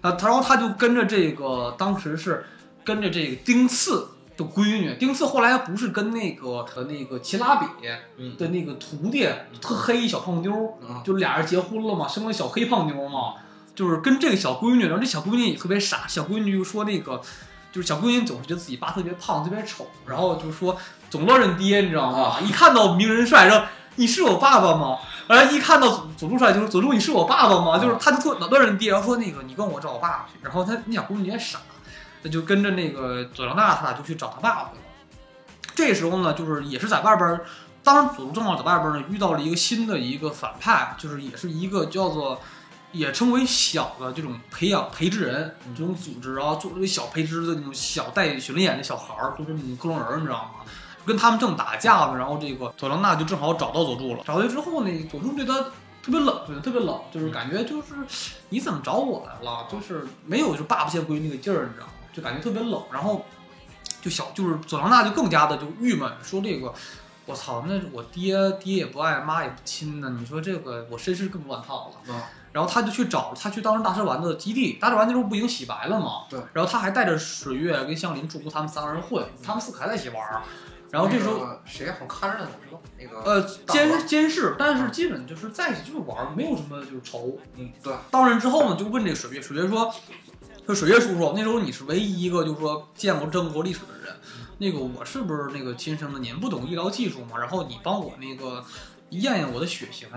[0.01, 2.45] 啊，他然后他就跟着这个当时是
[2.83, 7.65] 跟着这个丁次的闺女，丁次后来不是跟那个呃那个齐拉比
[8.17, 9.27] 嗯的那个徒弟
[9.59, 13.33] 特黑小胖妞就俩人结婚了嘛，生了小黑胖妞嘛，
[13.73, 17.19] 就是跟这个小闺女，然后这小闺女也特别傻，小闺女就说那个，
[17.71, 20.77] 就是小闺女总是觉得自己爸特别胖，特别丑，然后就说
[21.09, 22.39] 总乱认爹，你知道吗？
[22.41, 23.63] 一看到名人帅，说
[23.95, 24.99] 你是我爸爸吗？
[25.27, 27.77] 然后一看到佐助帅，就是佐助你是我爸爸吗？
[27.77, 31.59] 就是他就特老乱认爹，然后说那个你跟我找我爸爸去，然后他那小姑娘也傻，
[32.23, 35.31] 那就跟着那个佐良娜他俩就去找他爸爸去了。
[35.75, 37.39] 这时候呢，就是也是在外边，
[37.83, 42.39] 当时佐助正好在外边呢遇到了一个新的一个反派，就是也是一个叫做。
[42.93, 50.71] 也称为小的这种培养培植人这种组织啊，做这个小培植的那种小带雪人眼的小孩儿，就是那种克隆人，你知道吗？
[51.07, 54.23] 跟他们正打架呢，然后这个佐良娜就正好找到佐助了。
[54.27, 55.53] 找到之后呢，佐助对他
[56.03, 57.95] 特别冷，特别冷，就是感觉就是
[58.49, 59.65] 你怎么找我来了？
[59.71, 61.93] 就是没有就爸爸见闺女那个劲儿，你知道吗？
[62.11, 62.83] 就感觉特别冷。
[62.91, 63.25] 然后
[64.01, 66.73] 就小就是佐良娜就更加的就郁闷，说这个
[67.25, 72.13] 我操，那我爹爹也不爱，妈也不亲呢，你说这个我身世更乱套了。
[72.13, 76.23] 啊然后他就去找他去当时大蛇丸的基地，大蛇丸那时候不已经洗白了吗？
[76.27, 76.39] 对。
[76.53, 80.41] 然后他还带着水月跟香林、祝福他们三个人混，他们四个还在一起玩儿。
[80.91, 82.49] 然后这时候，那个谁好看着呢？
[82.53, 82.81] 我知道？
[82.99, 87.37] 那个呃，监监视，但是基本就是在一起就是玩，没有什么就是仇。
[87.55, 89.93] 嗯，对，到人之后呢，就问这个水月，水月说，
[90.65, 94.15] 说水月叔叔，那时候你是唯一一个就是说见过中国历史的人，
[94.57, 96.19] 那个我是不是那个亲生的？
[96.19, 97.37] 您不懂医疗技术嘛？
[97.37, 98.63] 然后你帮我那个
[99.09, 100.07] 验验我的血型。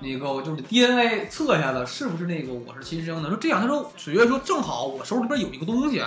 [0.00, 3.28] 那个就是 DNA 测下来是不是那个我是亲生的？
[3.28, 6.02] 说这样，他说水月说正好我手里边有一个东西，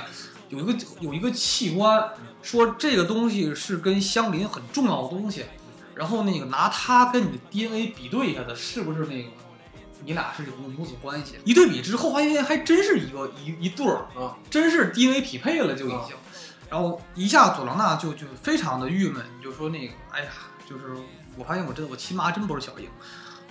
[0.49, 2.09] 有一个有一个器官，
[2.47, 5.43] 说这个东西是跟香林很重要的东西，
[5.93, 9.29] 然后那个拿它跟你的 DNA 比对一下的，是不是那个
[10.05, 11.35] 你俩是有母子关系？
[11.43, 16.15] 一对比之后发现还真是一个一一对儿啊，真是 DNA 匹配了就已经，
[16.69, 20.31] 然后一下佐良娜就就非常的郁闷，就说那个哎呀，
[20.65, 20.95] 就是
[21.35, 22.87] 我发现我真我亲妈真不是小樱。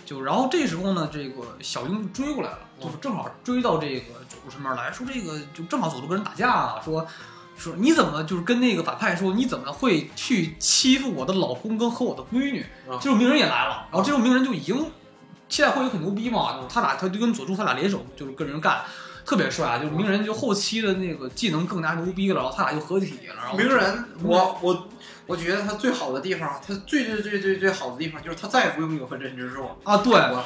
[0.07, 7.07] 就然后这时候呢，这个小樱就追过来了，就是正好追到这个佐助身边来说，这个就正好佐助跟人打架啊，说
[7.57, 12.61] 说你怎么就是跟那个反派说你怎么会去欺负我的老公跟和我的闺女？
[12.89, 14.77] 啊这时候鸣人也来了，然后这时候鸣人就已经
[15.49, 18.81] 现在会有很牛逼嘛，就他俩他就跟佐助他俩联手就是跟人干。
[19.29, 19.77] 特别帅啊！
[19.77, 23.35] 就是鸣人就后期的那个技能更加牛逼了，然后他俩就合体了。
[23.35, 24.89] 然后鸣人，我我
[25.27, 29.69] 我觉得他最好的地方，他最最最最最好的地方就是他再也不用有分身之术。
[29.83, 30.45] 啊，对，我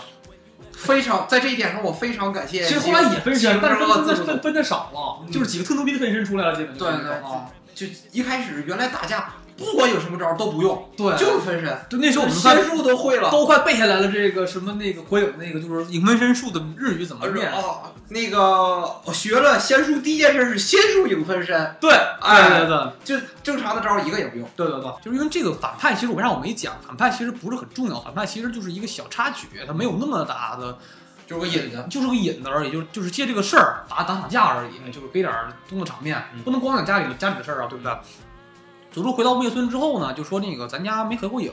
[0.81, 2.65] 非常在这一点上，我非常感谢。
[2.65, 13.31] 其实后来也分身，但是分分分分分的少了，嗯就是几个特牛逼的分身出来了，基本就对对啊，就一开始原来打架不管有什么招都不用，对，就是分身，就那时候我们快仙术都会了。
[13.31, 17.53] 都快背下来了，这个什么那个火影那个就是影分身术的日语怎么念？
[17.53, 18.39] 哦，那个
[19.05, 21.93] 我学了仙术，第一件事是仙术影分身，对，
[22.23, 24.49] 哎对对对就正常的招一个也不用。
[24.57, 26.75] 对对对，就是因为这个反派，其实我为啥我没讲？
[26.87, 30.79] 反派其实不是很重要，反派其实就是一个小插曲，他没有那么大的，
[31.27, 37.93] 就是个引子，就是个引子而已，就是就是借这个事儿打打打架而已，就是给点儿动作场面，嗯不能光讲家里家里的事儿啊，对不对？
[38.93, 41.53] 佐助回到木叶村之后呢，就说那个咱家没合过影，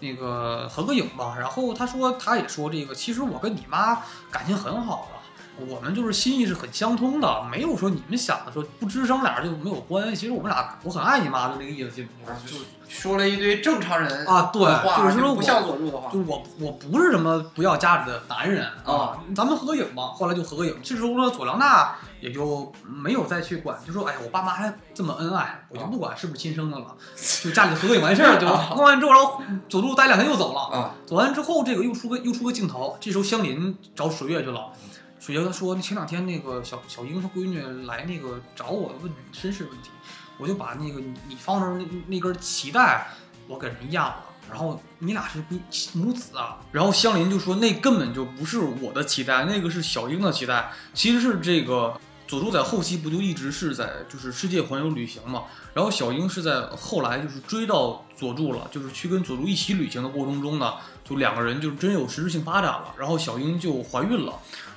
[0.00, 1.36] 那个合个影吧。
[1.38, 5.19] 然后他说他也说这个，其实我跟你妈感情很好的，
[5.68, 10.16] 我们就是心意是很相通的，没有说你们想的说不吱声俩人就没有关系。
[10.16, 12.56] 其实我们俩我很爱你妈的那个意思，基本上就
[12.88, 16.18] 说了一堆正常人啊，对，就是说我不像佐助的话就。
[16.18, 20.08] 是我我不是什么不要家里的男人啊，咱们合个影吧。
[20.14, 26.94] 后来就合个影，这时候呢，佐良娜也就没有再去管，就说哎呀，我爸妈还这么恩爱，我就不管是不是亲生的了，
[27.42, 30.60] 就家里合个影完事儿就啊弄完之后，然后佐助待两天又走了。
[30.76, 34.66] 啊，走完之后，这个又出个又出个镜头，这时候香林找水月去了。
[35.20, 39.90] 水月他说，前两天那个小小樱她闺女来那个找我问身世问题，
[40.38, 43.06] 我就把那个你你放那那那根脐带
[43.46, 44.24] 我给人压了。
[44.48, 45.60] 然后你俩是闺
[45.92, 64.32] 母子啊，然后香林就说那根本就不是我的脐带，那个是小樱的脐带，其实是这个佐助在后期不就一直是在就是世界环游旅行嘛，然后小樱是在后来就是追到佐助了，就是去跟佐助一起旅行的过程中呢，就两个人就真有实质性发展了，然后小樱就怀孕了。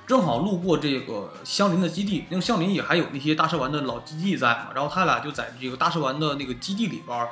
[0.05, 7.27] 正好路过这个相邻的基地，因为相邻也还有那些大蛇丸的老基地在嘛，然后他俩就在这个大蛇丸的那个基地里边，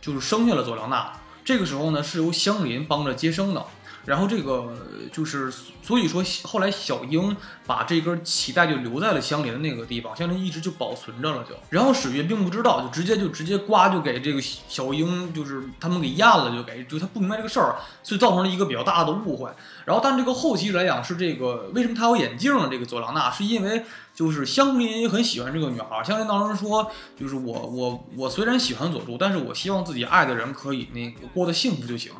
[0.00, 1.12] 就是生下了佐良娜。
[1.44, 3.64] 这个时候呢，是由香邻帮着接生的。
[4.04, 4.76] 然后这个
[5.12, 5.50] 就是，
[5.82, 7.36] 所以说后来小樱
[7.66, 11.54] 把这根脐带就留在了香莲的那个地方，香莲一直就保存着了就。
[11.70, 19.50] 然后水月并不知道，就直接就直接刮就给这个小樱，就是他们给验了，就给就他不明白这个事儿，所以造成了一个比较大的误会。
[19.86, 22.68] 然后但这个后期来讲是这个为什么他有眼镜呢？
[22.70, 32.12] 这个佐良娜是因为就是香莲也很喜欢这个女孩，香莲当时说就是我我我虽然喜欢佐助，但是我希望自己爱的人可以那个过得幸福就行。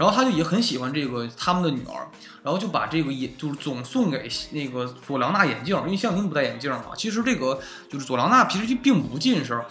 [0.00, 2.08] 然后他就也很喜欢这个他们的女儿，
[2.42, 6.92] 然后就把这个眼就是总送给那个佐良娜眼镜，因为香菱不戴眼镜嘛。
[6.96, 9.62] 其实这个就是佐良娜其实并不近视。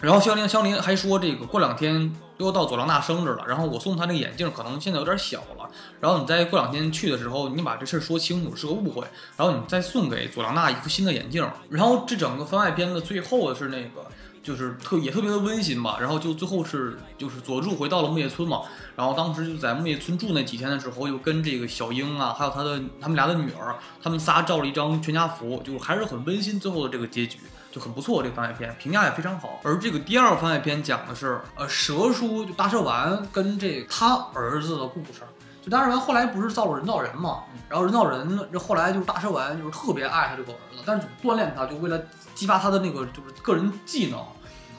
[0.00, 11.48] 然后香菱香菱还说这个过两天又到佐良娜生日了，然后我送她那个眼镜可能现在有点小了，然后你再过两天去的时候，你把这事儿说清楚是个误会，然后你再送给佐良娜一副新的眼镜。
[11.70, 14.10] 然后这整个番外篇的最后的是那个。
[14.44, 18.60] 就是特也特别的温馨吧，然后就最后是就是佐助回到了木叶村嘛，
[18.94, 27.38] 然后当时就在木叶村住那几天的时候，又跟这个小樱啊，还有他的他们俩的女儿，他们仨照了一张全家福，就还是很温馨，最后的这个结局
[27.72, 29.60] 就很不错，这个番外篇评价也非常好。
[29.64, 35.22] 而这个第二个番外篇讲的是呃蛇叔就大蛇丸跟这他儿子的故事。
[35.64, 41.98] 就大蛇丸后来不是造了人造人嘛，然后人造人这后来就是大蛇丸就是特别爱他这个儿子，但是总锻炼他，就为了
[42.34, 44.20] 激发他的那个就是个人技能。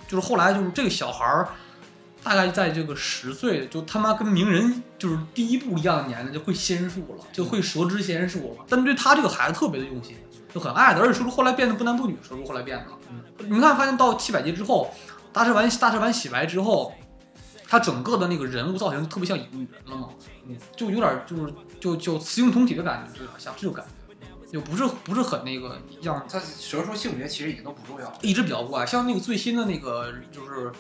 [0.08, 1.48] 就是后来就是这个小孩儿，
[2.22, 8.66] 大概在这个十岁，就他妈跟鸣人就是第一部一样的年龄，就会仙术了，就会蛇之仙术了。
[8.70, 10.16] 但对他这个孩子特别的用心，
[10.54, 13.46] 就很爱的，而且蛇叔后来变得不男不女，蛇叔后来变的。
[13.48, 14.92] 你看，发现到七百集之后，
[15.34, 16.94] 大蛇丸大蛇丸洗白之后，
[17.68, 20.10] 他整个的那个人物造型就特别像女人了嘛，
[20.48, 23.92] 嗯，就有点就是就就雌雄同体的感觉，就有点像这种感觉。
[24.52, 28.18] 就不是不是很那个样他蛇说性别其实已经都不重要了。
[28.22, 30.72] 一直比较怪，像那个最新的那个就是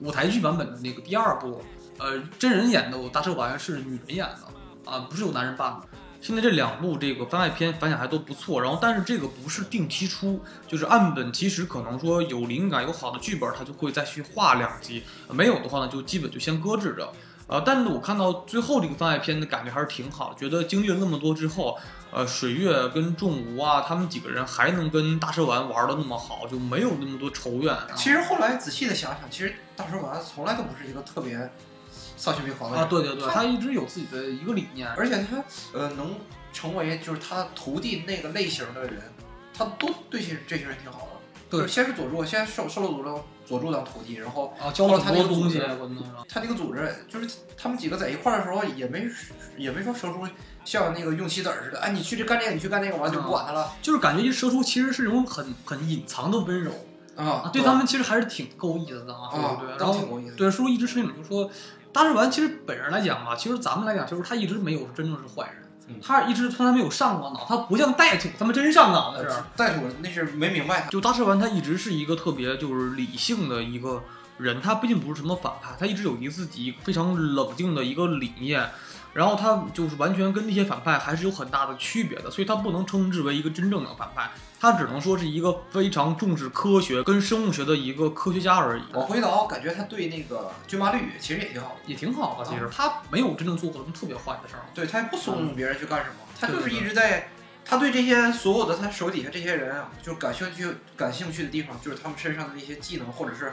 [0.00, 1.62] 舞台剧版本的那个第二部，
[1.98, 5.88] 呃，真人演的大蛇丸是女人演的啊，不是有男人扮的。
[6.24, 17.12] 现在这两部这个番外篇反响还都不错，然后但是这个不是定期出，就是岸本其实可能说有灵感有好的剧本，他就会再去画两集，没有的话呢就基本就先搁置着。
[17.46, 21.78] 呃，但是我看到最后这个番外篇的感觉还是挺好，觉得经历了那么多之后，
[22.10, 27.76] 呃，水月跟仲吾啊，他们几个人还能跟大蛇丸玩的那么好，就没有那么多仇怨。
[27.94, 31.50] 其实后来仔细的想想，其实大蛇丸从来都不是一个特别
[32.24, 35.44] 丧心病狂的人啊，对对对，他一直有自己的一个理念，而且他
[35.78, 36.14] 呃能
[36.54, 39.02] 成为就是他徒弟那个类型的人，
[39.52, 41.06] 他都对这这些人挺好的。
[41.50, 45.60] 对就是先是佐助，先收收了佐助佐助当徒弟，然后啊，教了他那个东西，
[46.26, 49.06] 他那个组织就是他们几个在一块儿的时候，也没
[49.58, 50.26] 也没说蛇叔
[50.64, 56.72] 像那个用棋子儿似的，哎，你去这干这个，你去干那个，完了就不管他了就是感觉一蛇叔其实是一种很很隐藏的温柔
[57.14, 59.78] 啊啊，对他们其实还是挺够意思的啊，啊对不对？
[59.78, 60.34] 都然后挺够意思。
[60.36, 61.50] 对，叔一直是那种就是说，
[61.94, 65.62] 大蛇丸其实本人来讲吧，其实咱们来讲，就是他一直没有真正是坏人。
[65.86, 69.36] 嗯他一直从来没有上过脑，他不像带土，他们真上脑的是。
[69.54, 74.02] 带土那是没明白他，就大蛇丸他一直是一个特别就是理性的一个
[74.38, 78.66] 人，他毕竟不是什么反派，他一直有一个自己非常冷静的一个理念，
[79.14, 84.28] 然后他就是完全跟那些反派还是有很大的区别的，所以他不能称之为一个真正的反派，
[84.60, 88.82] 他只能说是一个非常重视科学跟生物学的一个科学家而已。
[88.92, 94.66] 我回头，感觉他对那个军马绿其实也挺好的，也挺好的，其实他没有真正做过什么特别坏的事儿。
[94.74, 97.28] 对他也不怂恿别人去干什么，他就是一直在，
[97.64, 103.52] 他对这些所有的他手底下这些人啊，就是感兴趣感兴趣的地方，就是他们身上的那些技能或者是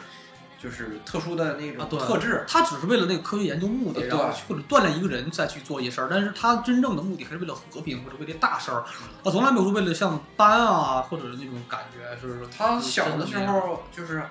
[0.62, 8.84] 就是特殊的那种特质，他只是为了那个科学研究目的，对然后或者锻炼一个人再去做一些事儿，但是他真正的目的还是为了和平或者为了大事儿，
[9.24, 14.22] 他从来没有说为了像班啊或者是那种感觉就是他小的时候就是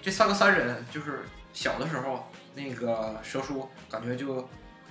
[0.00, 4.48] 这三个三人，就是小的时候那个蛇叔感觉就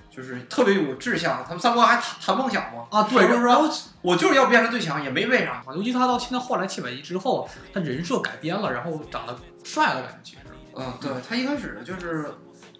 [0.08, 10.36] 就是特别有志向，他们三个还谈谈梦想嘛啊，对，蛇叔然后说我就是要变成最强，也没为啥，尤其他到现在换来七百集之后，他人设改编了，然后长得帅了，感觉
[10.76, 12.34] 嗯，对他一开始就是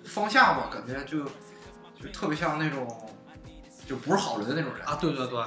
[0.05, 1.24] 方向嘛，感觉就
[2.00, 2.87] 就特别像那种
[3.87, 4.87] 就不是好人的那种人。
[4.87, 5.38] 啊，对对对。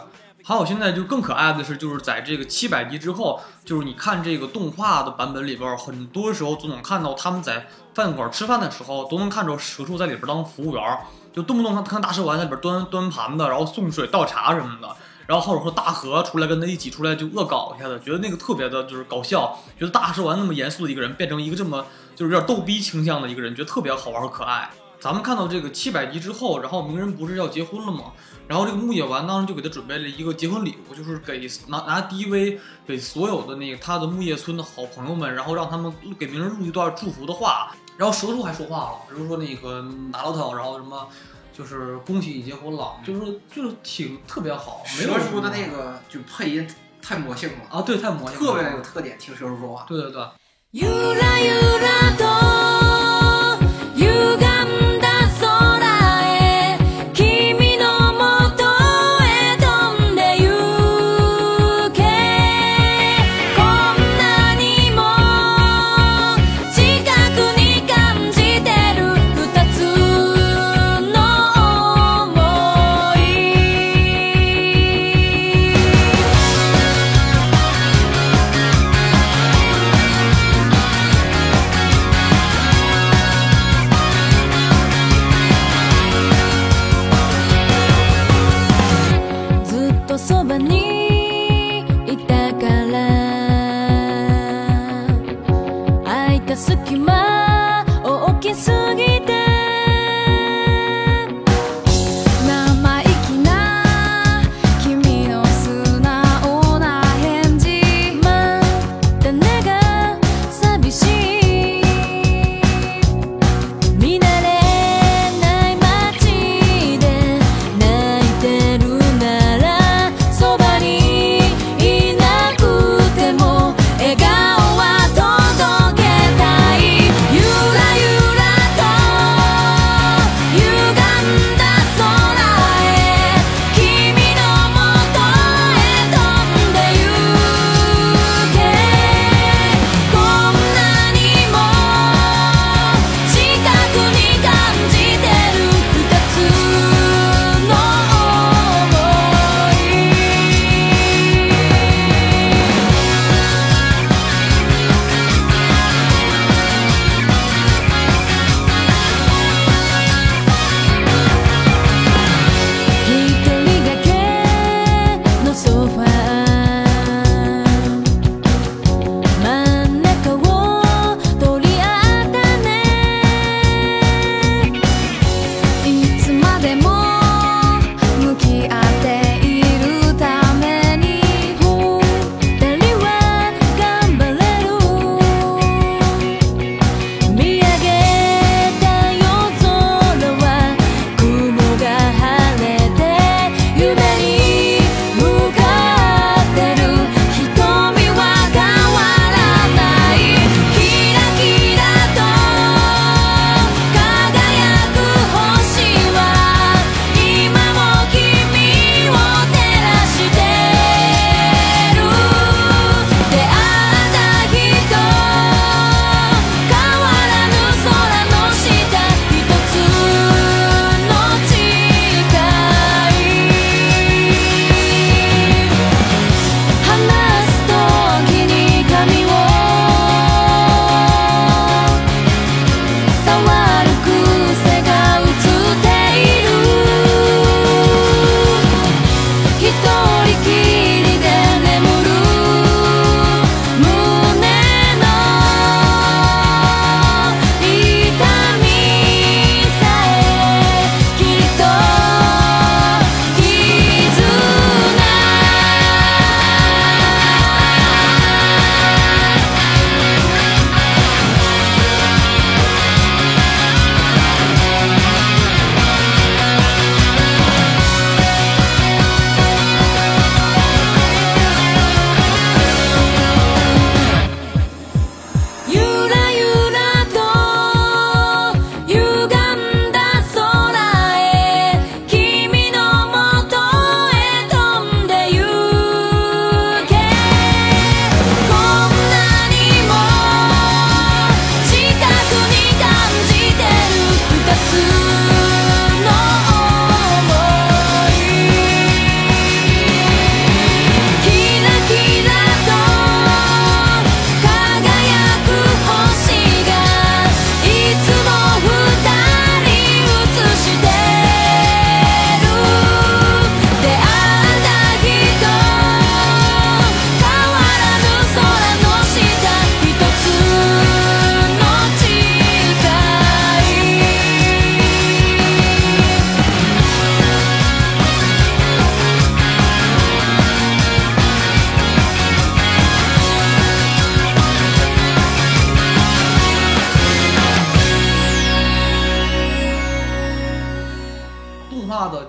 [0.45, 10.99] 还有现在就更可爱的是，就是在这个七百集之后，就是你看这个动画的版本里边儿，很多时候总能看到他们在饭馆吃饭的时候，都能看着蛇叔在里边当服务员儿，
[11.32, 14.93] 就动不动他看大蛇丸在里边端端盘子，然后送水倒茶什么的，
[15.27, 24.69] 然后或者说大河出来跟他一起出来就恶搞一下子，觉得那个特别的就是搞笑，觉得大蛇丸那么严肃的一个人变成一个这么就是有点逗逼倾向的一个人，觉得特别好玩和可爱。
[24.99, 28.13] 咱们看到这个七百集之后，然后鸣人不是要结婚了吗？
[28.47, 32.57] 然后这个木野丸当时就给他准备了一个结婚礼物，就是给拿拿 DV
[32.88, 37.75] 给所有的那个他的木叶村的好朋友们，然后让他们给鸣人录一段祝福的话。
[37.97, 41.05] 然后蛇叔还说话了，比如说那个拿到他，然后什么
[41.54, 46.68] 就是恭喜你结婚了，就是就是挺特别好，没有蛇叔的那个就配音
[47.02, 49.86] 太魔性了，啊，对，太魔性了，特别有特点，听蛇叔说话。
[49.88, 50.22] 对对对，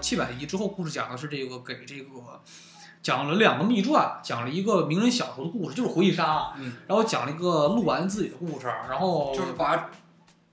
[0.05, 2.11] 七百集之后，故事讲的是这个给这个
[3.03, 9.89] 讲了两个秘传，讲了一个名人小时候的故事，就是回忆杀，嗯，然后讲了一个鹿丸自己的故事，然后就是把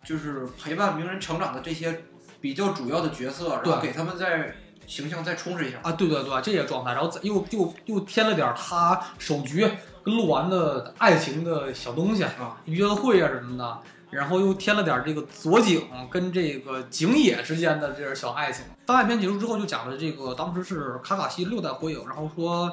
[0.06, 2.04] 就是陪伴鸣人成长的这些
[2.40, 4.56] 比较主要的角色，然后给他们再
[4.88, 5.80] 形象再充实一下。
[5.84, 9.70] 啊，对对对，这些状态，然后再又又又添了点他手局
[10.02, 13.80] 跟鹿丸的爱情的小东西啊，约会啊什么的，
[14.12, 18.66] 然后又添了点儿这个佐井跟这个井野之间的这点小爱情。
[18.86, 22.72] 番外篇结束之后，就讲了这个当时是卡卡西六代火影，然后说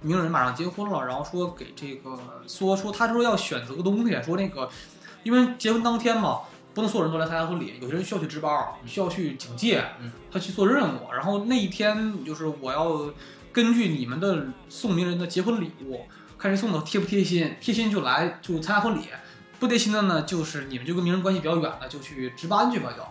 [0.00, 4.68] 鸣人马上结婚了，然后说给这个说说他说要选择个东西，说那个
[5.22, 6.40] 因为结婚当天嘛。
[6.74, 11.10] 不能所有人都来参加婚礼，有些人需要去值班儿，需要去警戒，嗯他去做任务。
[11.12, 13.10] 然后那一天就是我要
[13.50, 16.02] 根据你们的送鸣人的结婚礼物，
[16.38, 19.00] 看谁送的贴不贴心，贴心就来就参加婚礼，
[19.58, 23.02] 不贴心的呢，就是你们就跟名人关系比较远的就去值班去吧就。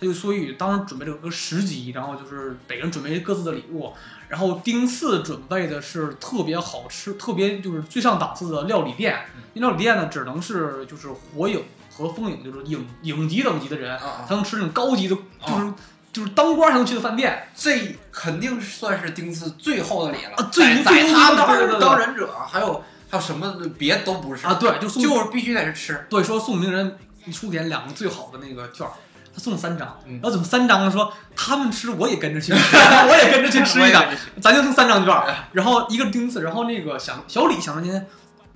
[0.00, 3.92] 他就所以当时准备了个十级，然后就是每个人准备各自的礼物，
[4.28, 11.62] 然后丁次准备的是特别好吃、特别就是最上档次的料理店，那料理店呢只能是就是火影
[11.96, 13.96] 和风影就是影影级等级的人
[14.28, 15.14] 才能吃那种高级的，
[15.46, 15.72] 就是、
[16.12, 17.46] 就是当官才能去的饭店。
[17.54, 20.34] 这肯定算是丁次最后的礼了。
[20.36, 22.82] 啊最在最在他当对对对对当忍者，还有
[23.14, 26.04] 还有什么别都不是啊，对，就送就是必须得是吃。
[26.10, 28.90] 对，说送名人一出点两个最好的那个券儿，
[29.32, 30.90] 他送三张，嗯然后怎么三张呢？
[30.90, 32.76] 说他们吃我也跟着去吃，
[33.08, 34.08] 我也跟着去吃一个，
[34.42, 38.04] 咱就送三张券儿， 然后一个是丁次，然后那个想小李想半天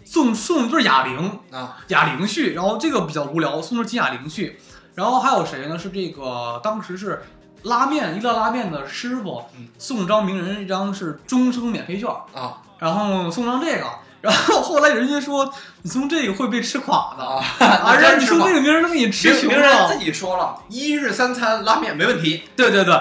[0.04, 4.58] 送送一对哑铃，啊，哑铃去，然后这个比较无聊，送对金哑铃去，
[4.96, 5.78] 然后还有谁呢？
[5.78, 7.22] 是这个当时是
[7.62, 13.84] 拉面一乐拉面的师傅嗯送张名人一张是终生免费券儿，啊然后送张这个。
[14.20, 15.52] 然后后来人家说
[15.82, 17.44] 你送这个会被吃垮的，啊！
[17.60, 20.04] 啊，让你送这个名人能给你吃名穷了名人自。
[20.04, 22.42] 己说了，一日三餐拉面没问题。
[22.56, 23.00] 对对对，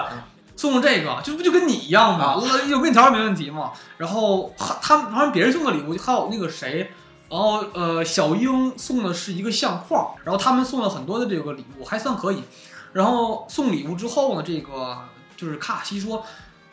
[0.54, 2.34] 送了这个，这不就跟你一样吗？
[2.34, 3.72] 啊有面条没问题嘛。
[3.96, 6.92] 然后他他们好像别人送的礼物，还有那个谁，
[7.28, 12.44] 然后呃小英送的是一个相框，然后他们送了很多的这个礼物，还算可以。
[12.92, 14.98] 然后送礼物之后呢，这个
[15.36, 16.24] 就是卡卡西说，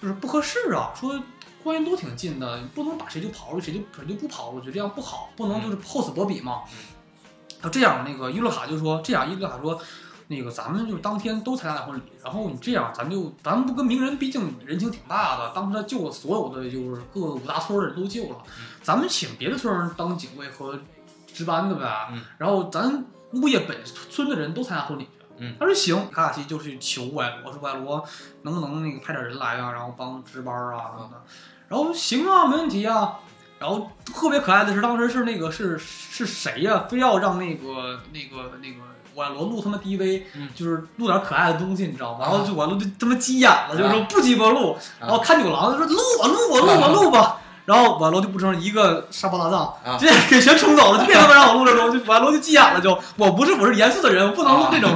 [0.02, 1.20] 就是不合适啊，说
[1.66, 6.62] 关系都挺近的，不能把谁就刨出去，谁就谁就不刨出去，这样不好，不能就是厚此薄彼嘛。
[7.60, 9.82] 他这样，那个伊洛卡就说，这样伊洛卡说，
[10.28, 18.38] 那个咱们就当天都参加了婚礼，然后你这样，咱就咱们不跟名人，毕竟人情挺大的，当时他救了所有的就是各个五大村的人都救了，
[18.84, 20.80] 咱们请别的村儿当警卫和
[21.34, 23.04] 值班的呗，嗯然后咱
[23.34, 25.08] 物业本村的人都参加婚礼
[25.60, 28.06] 他说行，卡卡西就去求歪罗，说歪罗
[28.44, 31.22] 能不能那个派点人来啊，然后帮值班啊什么的。
[31.68, 33.16] 然后行啊，没问题啊。
[33.58, 38.76] 然后特别可爱的是，当时是那个是是谁呀、非要让那个那个那个
[39.16, 40.50] 歪罗录他妈 DV，、嗯。
[40.54, 42.26] 就是录点可爱的东西，你知道吗？
[42.26, 42.30] 啊。
[42.30, 44.74] 然后就完了就他妈急眼了，就说不鸡巴录。
[45.00, 45.08] 啊。
[45.08, 47.38] 然后看九郎就说录我录我录我录吧。
[47.66, 49.98] 然后瓦罗就不成一个沙包大藏，啊。
[49.98, 54.92] 直接给全冲走了，就 别他妈让我录这种，就瓦罗就急眼了，就我不是我是严肃的人，我不能录这种，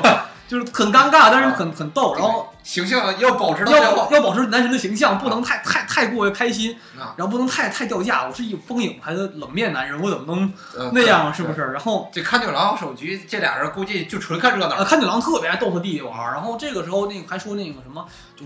[0.47, 4.11] 就是很尴尬，但是很很逗，然后形象要保持到要保。
[4.11, 8.27] 要保持男神的形象，不能太太太过于开心啊，然后不能太太掉价。
[8.27, 11.33] 我是一风影还是冷面男人，我怎么能呃那样？
[11.33, 11.53] 是不？
[11.53, 11.61] 是？
[11.71, 14.83] 然后这看九郎手局这俩人估计就纯看热呃，闹。
[14.83, 18.05] 看九郎特别爱逗他弟弟玩儿，然后这个时候那个还说那个什么，
[18.35, 18.45] 就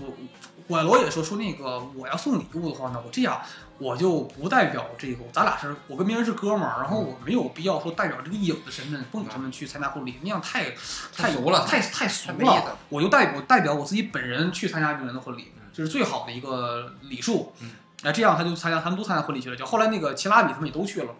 [0.66, 3.40] 我罗也说说那个我要送礼物的话呢，我这样
[3.78, 10.72] 我就不代表这个，咱俩是我跟鸣人是哥们儿，然后我没有必要说代表这个影的身份、风影身份去参加婚礼，那样太
[11.12, 12.54] 太油了太太俗了。
[12.54, 12.78] 了。
[12.88, 17.52] 我就代我代表我自己本人去参加鸣人的婚礼，这是最好的一个礼数。
[17.60, 17.72] 嗯，
[18.02, 19.56] 那这样他就参加，他们都参加婚礼去了。
[19.56, 21.14] 就后来那个齐拉比他们也都去了，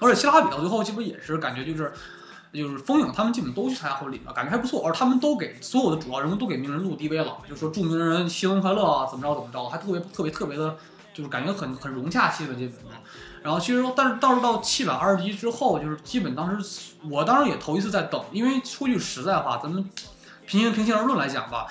[0.00, 1.92] 而且齐拉比到最后基本也是感觉就是。
[2.54, 4.86] 就是风影他们基本都去参加婚礼了，感觉还不错。
[4.86, 10.76] 而他们都给所有的主要人物都给鸣人录 DV 了，就说祝鸣人新婚快乐啊，怎么着怎么着，还特别特别特别的，
[11.14, 13.00] 就是感觉很很融洽气氛基本上。
[13.42, 19.88] 然后其实但是倒是到七百二十集之后，就是基本当时我当时也头一次在等，因为说句实在话，咱们
[20.46, 21.66] 平心平心而论来讲吧，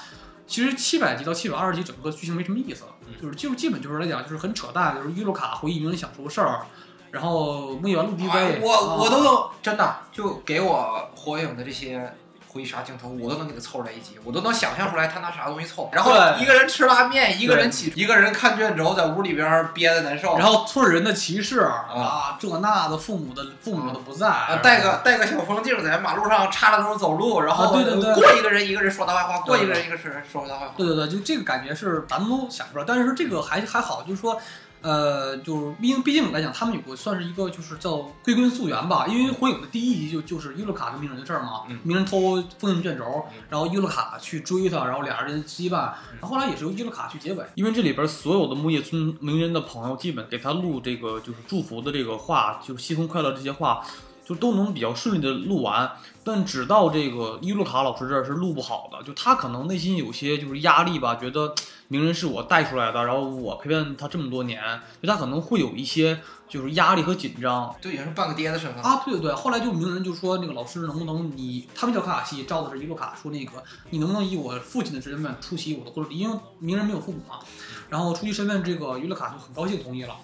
[0.48, 2.86] 其实七百集到七百二十集整个剧情没什么意思，
[3.22, 6.62] 就是就基本就是来讲就是很扯淡，就是伊路卡回忆名人想说的事儿，
[7.10, 12.16] 然后木野完录 DV，、哎我啊我都能真的就给我火影的这些
[12.54, 15.90] 回忆杀镜头，我都能给他凑出来一集，我都能想象出来他拿啥东西凑。
[15.92, 20.38] 然后一个人吃拉面，一个人起，一个人看卷轴，在屋里边憋的难受。
[20.38, 30.74] 然后村人的歧视啊，这那的，父母的父母的不在，啊，戴个戴个小风镜在马路上插着头走路，然后啊对对对过一个人一个人说大坏话，过一个人一个人说大坏话。
[30.78, 34.40] 对对对，就这个感觉是咱们都想不出来，但是这个还还好，就是说，
[34.84, 45.78] 呃，就是毕竟毕竟来讲，他们有个算是一个就是叫归根溯源吧，因为火影的第一集就就是伊鲁卡跟鸣人的事儿嘛，嗯鸣人偷封印卷轴，嗯然后伊鲁卡去追他，然后俩人羁绊，
[46.20, 53.82] 然后后来也是由伊鲁卡去结尾，因为这里边所有的木叶村鸣人的朋友基本给他录这个就是祝福的这个话，就是新婚快乐这些话。
[54.26, 61.54] 就都能比较顺利的录完，但只到这个伊鲁卡老师这儿是录不好的，就他可能内心有些就是压力吧，觉得
[61.94, 64.60] 鸣人是我带出来的，然后我陪伴他这么多年，
[65.00, 66.20] 就他可能会有一些
[66.50, 68.82] 就是压力和紧张就已经是半个爹的身份。
[68.82, 69.04] 啊。
[69.06, 77.38] 对对对，后来就名人就说那个老师能不能你他们叫卡卡西，招的是伊洛卡，说那个你能不能以我父亲的身份出席我的婚礼，因为名人没有父母嘛，
[77.90, 80.16] 然后出席身份这个伊洛卡就很高兴同意了。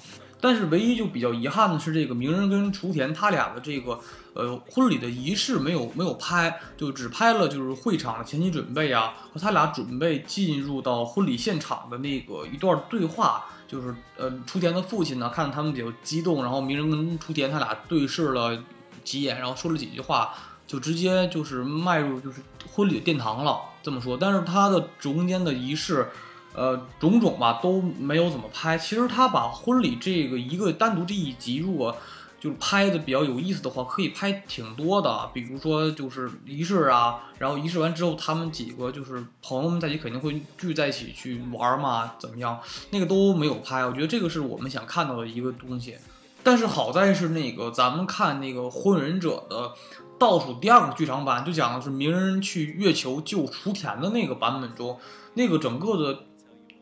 [0.42, 4.00] 但是唯一就比较遗憾的是，这个鸣人跟雏田他俩的这个
[4.34, 18.64] 呃婚礼的仪式没有没有拍，就只拍了就是会场的前期准备啊，和他俩准备进入到婚礼现场的那个一段对话，就是呃雏田的父亲呢看着他们比较激动，然后鸣人跟雏田他俩对视了
[19.04, 20.34] 几眼，然后说了几句话，
[20.66, 24.18] 就直接就是迈入就是婚礼的殿堂了，这么说。
[24.18, 26.10] 但是他的中间的仪式。
[26.52, 28.76] 呃，种种吧都没有怎么拍。
[28.76, 31.96] 其实他把婚礼这个一个单独这一集，如果
[32.40, 35.30] 就是拍的比较有意思的话，可以拍挺多的。
[35.34, 42.60] 比如说就是仪式啊，然后仪式完之后，他们几个就是朋友们在一起肯定会聚在一起去玩嘛，怎么样？
[42.92, 43.86] 那个都没有拍。
[43.86, 45.96] 我觉得这个是我们想看到的一个东西。
[46.42, 49.74] 但是好在是那个咱们看那个《火影忍者》的
[50.18, 54.98] 倒数第二个剧场版，就讲的是鸣人去月球救雏田的那个版本中，
[55.34, 56.20] 那个整个的。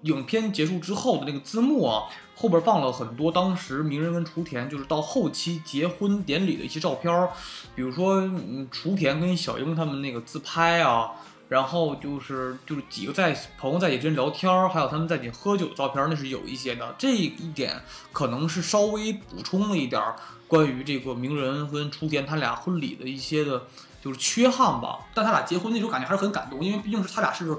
[0.04, 2.04] 影片结束之后的那个字幕啊，
[2.40, 7.32] 后边放了很多当时鸣人跟雏田就是到后期结婚典礼的一些照片儿，
[7.76, 11.14] 比如说嗯，雏田跟小樱他们那个自拍啊，
[11.50, 16.94] 然后就是就是几个在朋友在一起之间聊天儿，还有他们在一起喝酒的照片儿，那是有一些的。
[17.00, 17.82] 这一点
[18.14, 20.16] 可能是稍微补充了一点儿
[20.48, 23.64] 关于这个鸣人跟雏田他俩婚礼的一些的，
[24.00, 25.00] 就是缺憾吧。
[25.16, 27.58] 但他俩结婚那时候感觉还是很感动，因为毕竟是他俩是。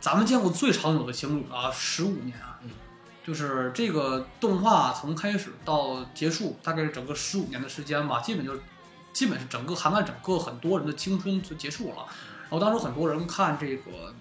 [0.00, 2.70] 咱们见过最长久的情侣啊，十五年啊，嗯，
[3.30, 8.52] 就是这个动画从开始到结束，大概是整个十五年的时间吧，基本就，
[9.12, 11.98] 基本是整个涵盖整个很多人的青春就结束了。
[12.48, 14.12] 然后当时很多人看这个，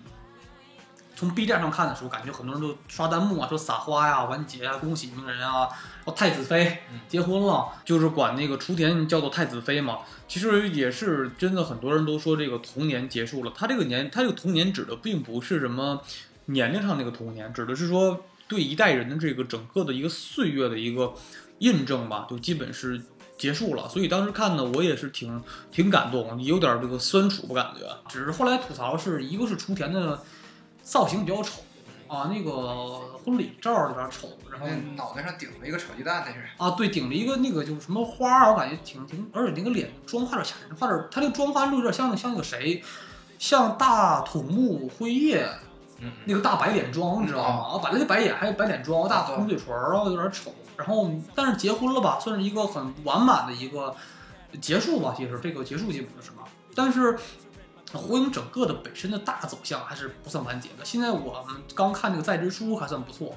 [1.15, 10.01] 从 B 站上看的时候，感觉很多人都刷弹幕啊，说撒花呀、完结啊、恭喜鸣人啊，然后太子妃嗯结婚了，就是管那个雏田叫做太子妃嘛。
[10.27, 13.51] 其实也是真的，很多人都说这个童年结束了。
[13.55, 16.03] 他这个年，他这个童年指的并不是什么
[16.45, 21.13] 年龄上那个童年，指的是说对一代人的这个整个的一个岁月的一个
[21.59, 23.01] 印证吧，就基本是
[23.37, 23.87] 结束了。
[23.87, 25.41] 所以当时看呢，我也是挺
[25.71, 27.85] 挺感动，有点这个酸楚不感觉。
[28.09, 30.21] 只是后来吐槽是一个是雏田的
[30.81, 31.61] 造型比较丑
[32.07, 36.39] 啊，那个婚礼照有点丑，然后脑袋上顶了一个炒鸡蛋，那是。
[36.57, 42.83] 啊，对，顶了一个那个就是什么花儿，我感觉挺挺，而且那个脸妆化点吓人，画点他那个妆发路有点像像那个谁，
[43.37, 45.47] 像大土木辉夜
[46.01, 47.73] 嗯那个大白脸妆，你知道吗？
[47.73, 50.53] 啊，本来就白眼，还有白脸妆，大红嘴唇儿，然后有点丑。
[50.77, 53.95] 然后但是结婚了吧，算是一个很完满的一个
[54.61, 55.13] 结束吧。
[55.17, 56.43] 其实这个结束基本就是嘛，
[56.75, 57.17] 但是。
[57.91, 60.85] 火影整个的本身的大走向还是不算完结的。
[60.85, 63.33] 现在我们刚看那个《在之书》还算不错，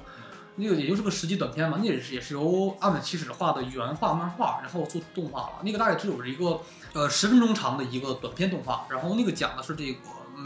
[0.57, 5.53] 那个也就是个十集短片嘛，那也是也是由岸本齐史画的原画漫画，然后做出动画了。
[5.63, 6.61] 那个大概只有一个
[6.93, 10.01] 呃十分钟长的一个短片动画，然后那个讲的是这个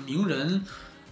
[0.05, 0.65] 鸣人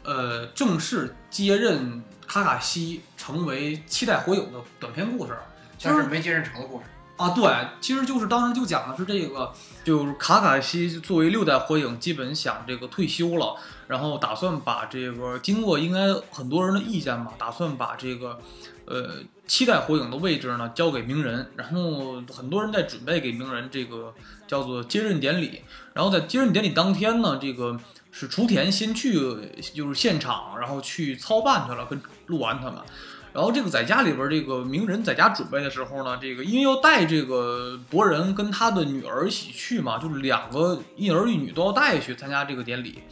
[0.05, 5.37] 呃正式接任卡卡西成为七代火影的短篇故事。
[5.77, 6.85] 其实但是没接任成的故事。
[7.17, 7.49] 啊，对，
[7.79, 9.49] 其实就是当时就讲的是这个，
[9.85, 13.55] 就是卡卡西作为六代火影，基本想这个退休了，
[13.87, 18.37] 然后打算把这个经过应该很多人的意见吧，打算把这个
[18.83, 24.13] 呃七代火影的位置呢交给鸣人，然后很多人在准备给鸣人这个
[24.45, 25.61] 叫做接任典礼，
[25.93, 27.79] 然后在接任典礼当天呢，这个
[28.17, 29.19] 是雏田先去
[29.73, 32.75] 就是现场，然后去操办去了，跟鹿丸他们。
[33.33, 43.03] 然后这个在家里边，这个鸣人在家准备的时候呢，这个因为要带这个博人跟他的女儿一起去嘛，就是两个一儿一女都要带去参加这个典礼。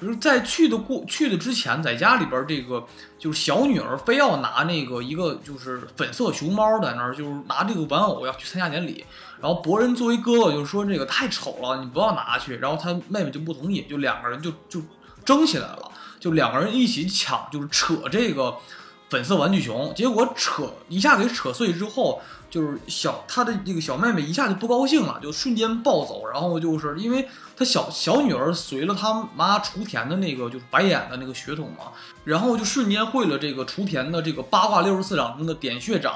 [0.00, 2.86] 就是在去的过去的之前，在家里边这个
[3.18, 9.04] 就是小女儿非要拿那个一个就是粉色熊猫在那儿，就是拿这个玩偶要去参加典礼。
[9.40, 12.56] 然后博人作为哥哥就说这个太丑了，你不要拿去。
[12.56, 14.80] 然后他妹妹就不同意，就两个人就就
[15.24, 15.90] 争起来了，
[16.20, 18.56] 就两个人一起抢，就是扯这个。
[19.08, 31.92] 粉色玩具熊，结果扯一下给扯碎之后，就是小他的这个小妹妹一下就不高兴了，就瞬间暴走，然后就是因为他小小女儿随了他妈雏田的那个就是白眼的那个血统嘛，
[32.24, 36.14] 然后就瞬间会了这个雏田的这个八卦六十四掌中的点穴掌，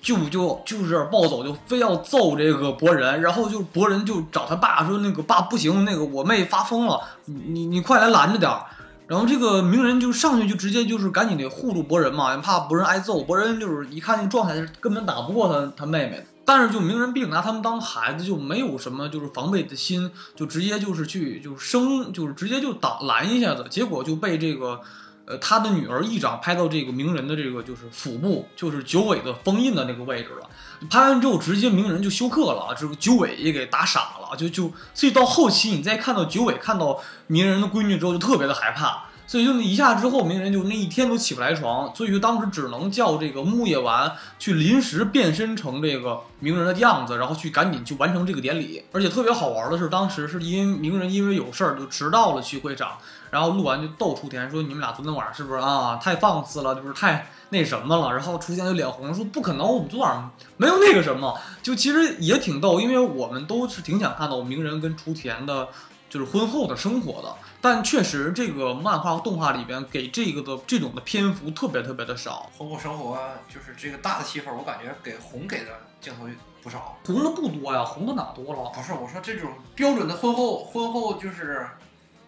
[0.00, 8.66] 就就就是暴走，就非要揍这个博人，然后就博人就找他爸说那个爸不行，那个我妹发疯了，你你你快来拦着点儿。
[9.06, 13.22] 然后这个鸣人就上去就直接就是赶紧得护住博人嘛，怕博人挨揍。
[13.22, 16.24] 博人就是一看那状态，根本打不过他他妹妹。
[16.44, 24.80] 但是就鸣人并拿他们当孩子，就没有什么就是防备的心，就直接就是去就是生就是直接就挡拦一下子，结果就被这个
[25.24, 30.48] 呃他的女儿一掌拍到这个鸣人的这个就是腹部，就是九尾的封印的那个位置了。
[30.90, 39.04] 拍完之后，直接鸣人就休克了，这个九尾也给打傻了，就就所以到后期你再看到九尾看到鸣人的闺女之后，就特别的害怕。
[39.32, 48.84] 所以就那一下之后，鸣人就那一天都起不来床，所以就当时只能叫这个木叶丸去临时变身成这个鸣人的样子，然后去赶紧去完成这个典礼。
[48.92, 52.98] 而且特别好玩的是，当时是因为鸣人因为有事儿就迟到了去会场，
[53.30, 60.28] 然后录完就逗雏田说：“你们俩昨天晚上是不是啊太放肆了，就是太那什么了？”然后雏田就脸红说：“不可能，我们昨晚
[60.58, 65.68] 没有那个什么。”就其实也挺逗，因为我们都是挺想看到鸣人跟雏田的。
[66.12, 75.70] 就是婚后的生活的，但确实这个漫画和动画里边给这个的这种的篇幅特别特别的少，婚后生活就是这个大的戏份，我感觉给红给的
[76.02, 76.28] 镜头
[76.62, 76.98] 不少。
[77.06, 78.70] 红的不多呀，红的哪多了？
[78.74, 81.66] 不是我说这种标准的婚后婚后就是，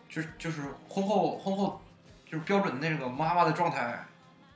[0.09, 1.78] 就是就是婚后婚后
[2.24, 4.07] 就是标准的那个妈妈的状态，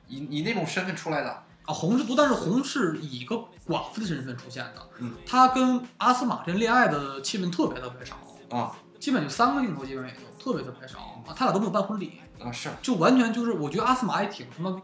[0.07, 1.29] 以以那种身份出来的。
[1.29, 3.35] 啊，红是多，但是红是以一个
[3.67, 8.15] 寡妇的身份出现的，嗯，她跟阿斯玛这恋爱的气氛特别特别少，
[8.57, 14.81] 啊基本就三个镜头，基本也就特别特别少啊，他俩都没有办婚礼，啊是，就完全就是我觉得阿斯玛也挺他妈。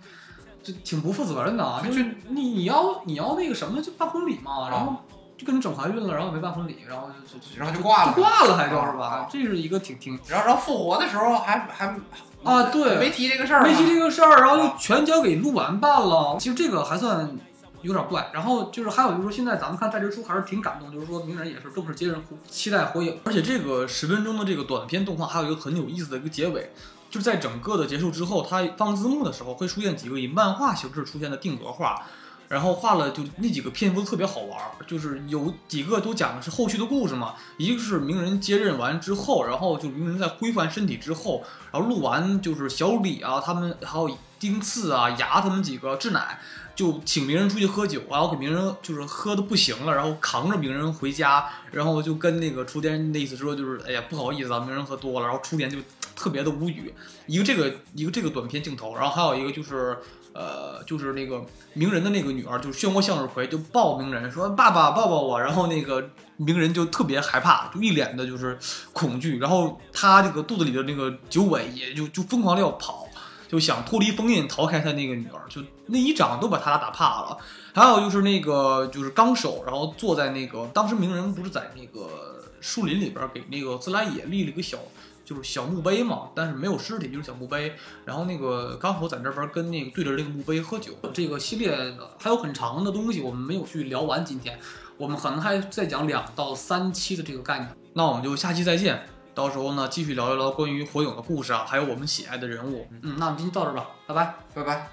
[0.66, 1.80] 就挺不负责任的啊！
[1.80, 4.96] 就就是你你要你要那个什么就办婚礼嘛，然后
[5.38, 9.28] 就跟你整怀孕了，然后没办婚礼，然后就就然后就挂了就挂了还就是啊吧？
[9.30, 11.96] 这是一个挺挺然后然后复活的时候还还
[12.44, 16.36] 啊对没提这个事儿，没提这个事儿，然后就全交给鹿丸办了。
[16.40, 17.38] 其实这个还算
[17.86, 18.30] 有点怪。
[18.34, 26.72] 然后就是还有就是说，现在咱们看在这书还是挺感动，就是说鸣人也是正式接任期待火影，而且这个十分钟的这个短片动画还有一个很有意思的一个结尾。
[27.08, 32.04] 就是在整个的结束之后，它放字幕的时候会出现几个以漫画形式出现的定格画，
[32.50, 46.42] 然后画了就那几个篇幅特别好玩，就是有几个都讲的是后续的故事嘛，一个是鸣人接任完之后，然后就鸣人在恢复身体之后，然后录完就是小李啊他们还有丁次啊牙他们几个志乃。
[46.76, 55.78] 就请鸣人出去喝酒，然后给鸣人就是喝的不行了，然后扛着鸣人回家，然后就跟那个雏田那意思说就是，哎呀不好意思啊，鸣人喝多了，然后雏田就
[56.16, 56.94] 特别的无语，
[57.28, 59.98] 一个这个一个这个短片镜头，然后还有一个就是
[60.34, 68.58] 呃就是那个鸣人的那个女儿就是漩涡向日葵就抱鸣人说爸爸抱抱我，然后那个鸣人就特别害怕，就一脸的就是
[68.92, 73.05] 恐惧，然后他这个肚子里的那个九尾也就就疯狂的要跑。
[73.56, 77.38] 就想脱离封印，逃开他那个女儿，就那一掌都把他俩打怕了。
[77.74, 84.78] 还有就是那个就是纲手，然后坐在那个当时鸣人不是在那个树林里边给那个自来也立了一个小
[85.24, 87.74] 就是小墓碑嘛，但是没有尸体，就是小墓碑。
[88.04, 90.92] 然后那个纲手在这边跟那个对着这个墓碑喝酒。
[91.14, 94.26] 这个系列还有很长的东西，我们没有去聊完。
[94.26, 94.60] 今天
[94.98, 97.70] 我们可能还再讲两到三期的这个概念。
[97.94, 99.08] 那我们就下期再见。
[99.35, 102.87] 到时候呢，继续聊一聊关于火影的故事啊，还有我们喜爱的人物。
[103.03, 104.35] 嗯，那我们今天到这儿吧，拜拜。
[104.55, 104.89] 拜拜。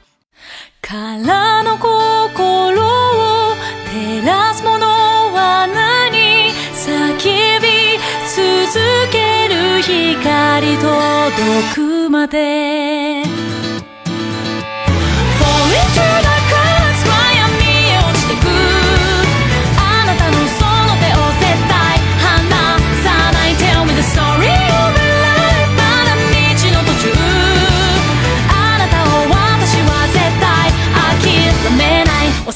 [0.82, 3.55] からの心を
[3.91, 4.86] 照らすもの
[5.34, 7.97] は何叫び
[8.30, 13.01] 続ける光届くまで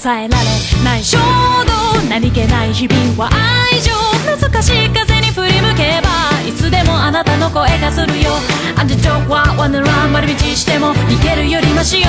[0.06, 0.44] 抑えられ
[0.84, 3.28] ない衝動何気ない日々は
[3.72, 3.90] 愛情
[4.38, 8.30] 懐かしい風に振り向けばいつでもあなたの声がするよ。
[8.78, 12.06] アンジェチョーはワンダラン丸道しても逃げるよりマシよ。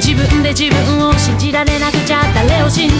[0.00, 2.95] 自分で自分を信じられなくちゃ誰を信じ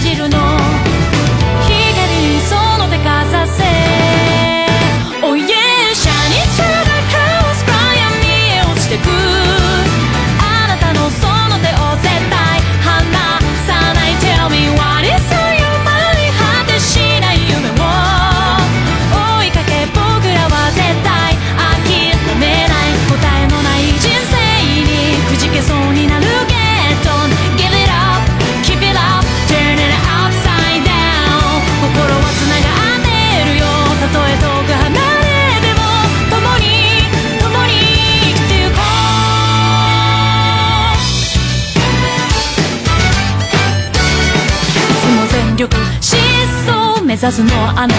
[47.27, 47.93] さずのあの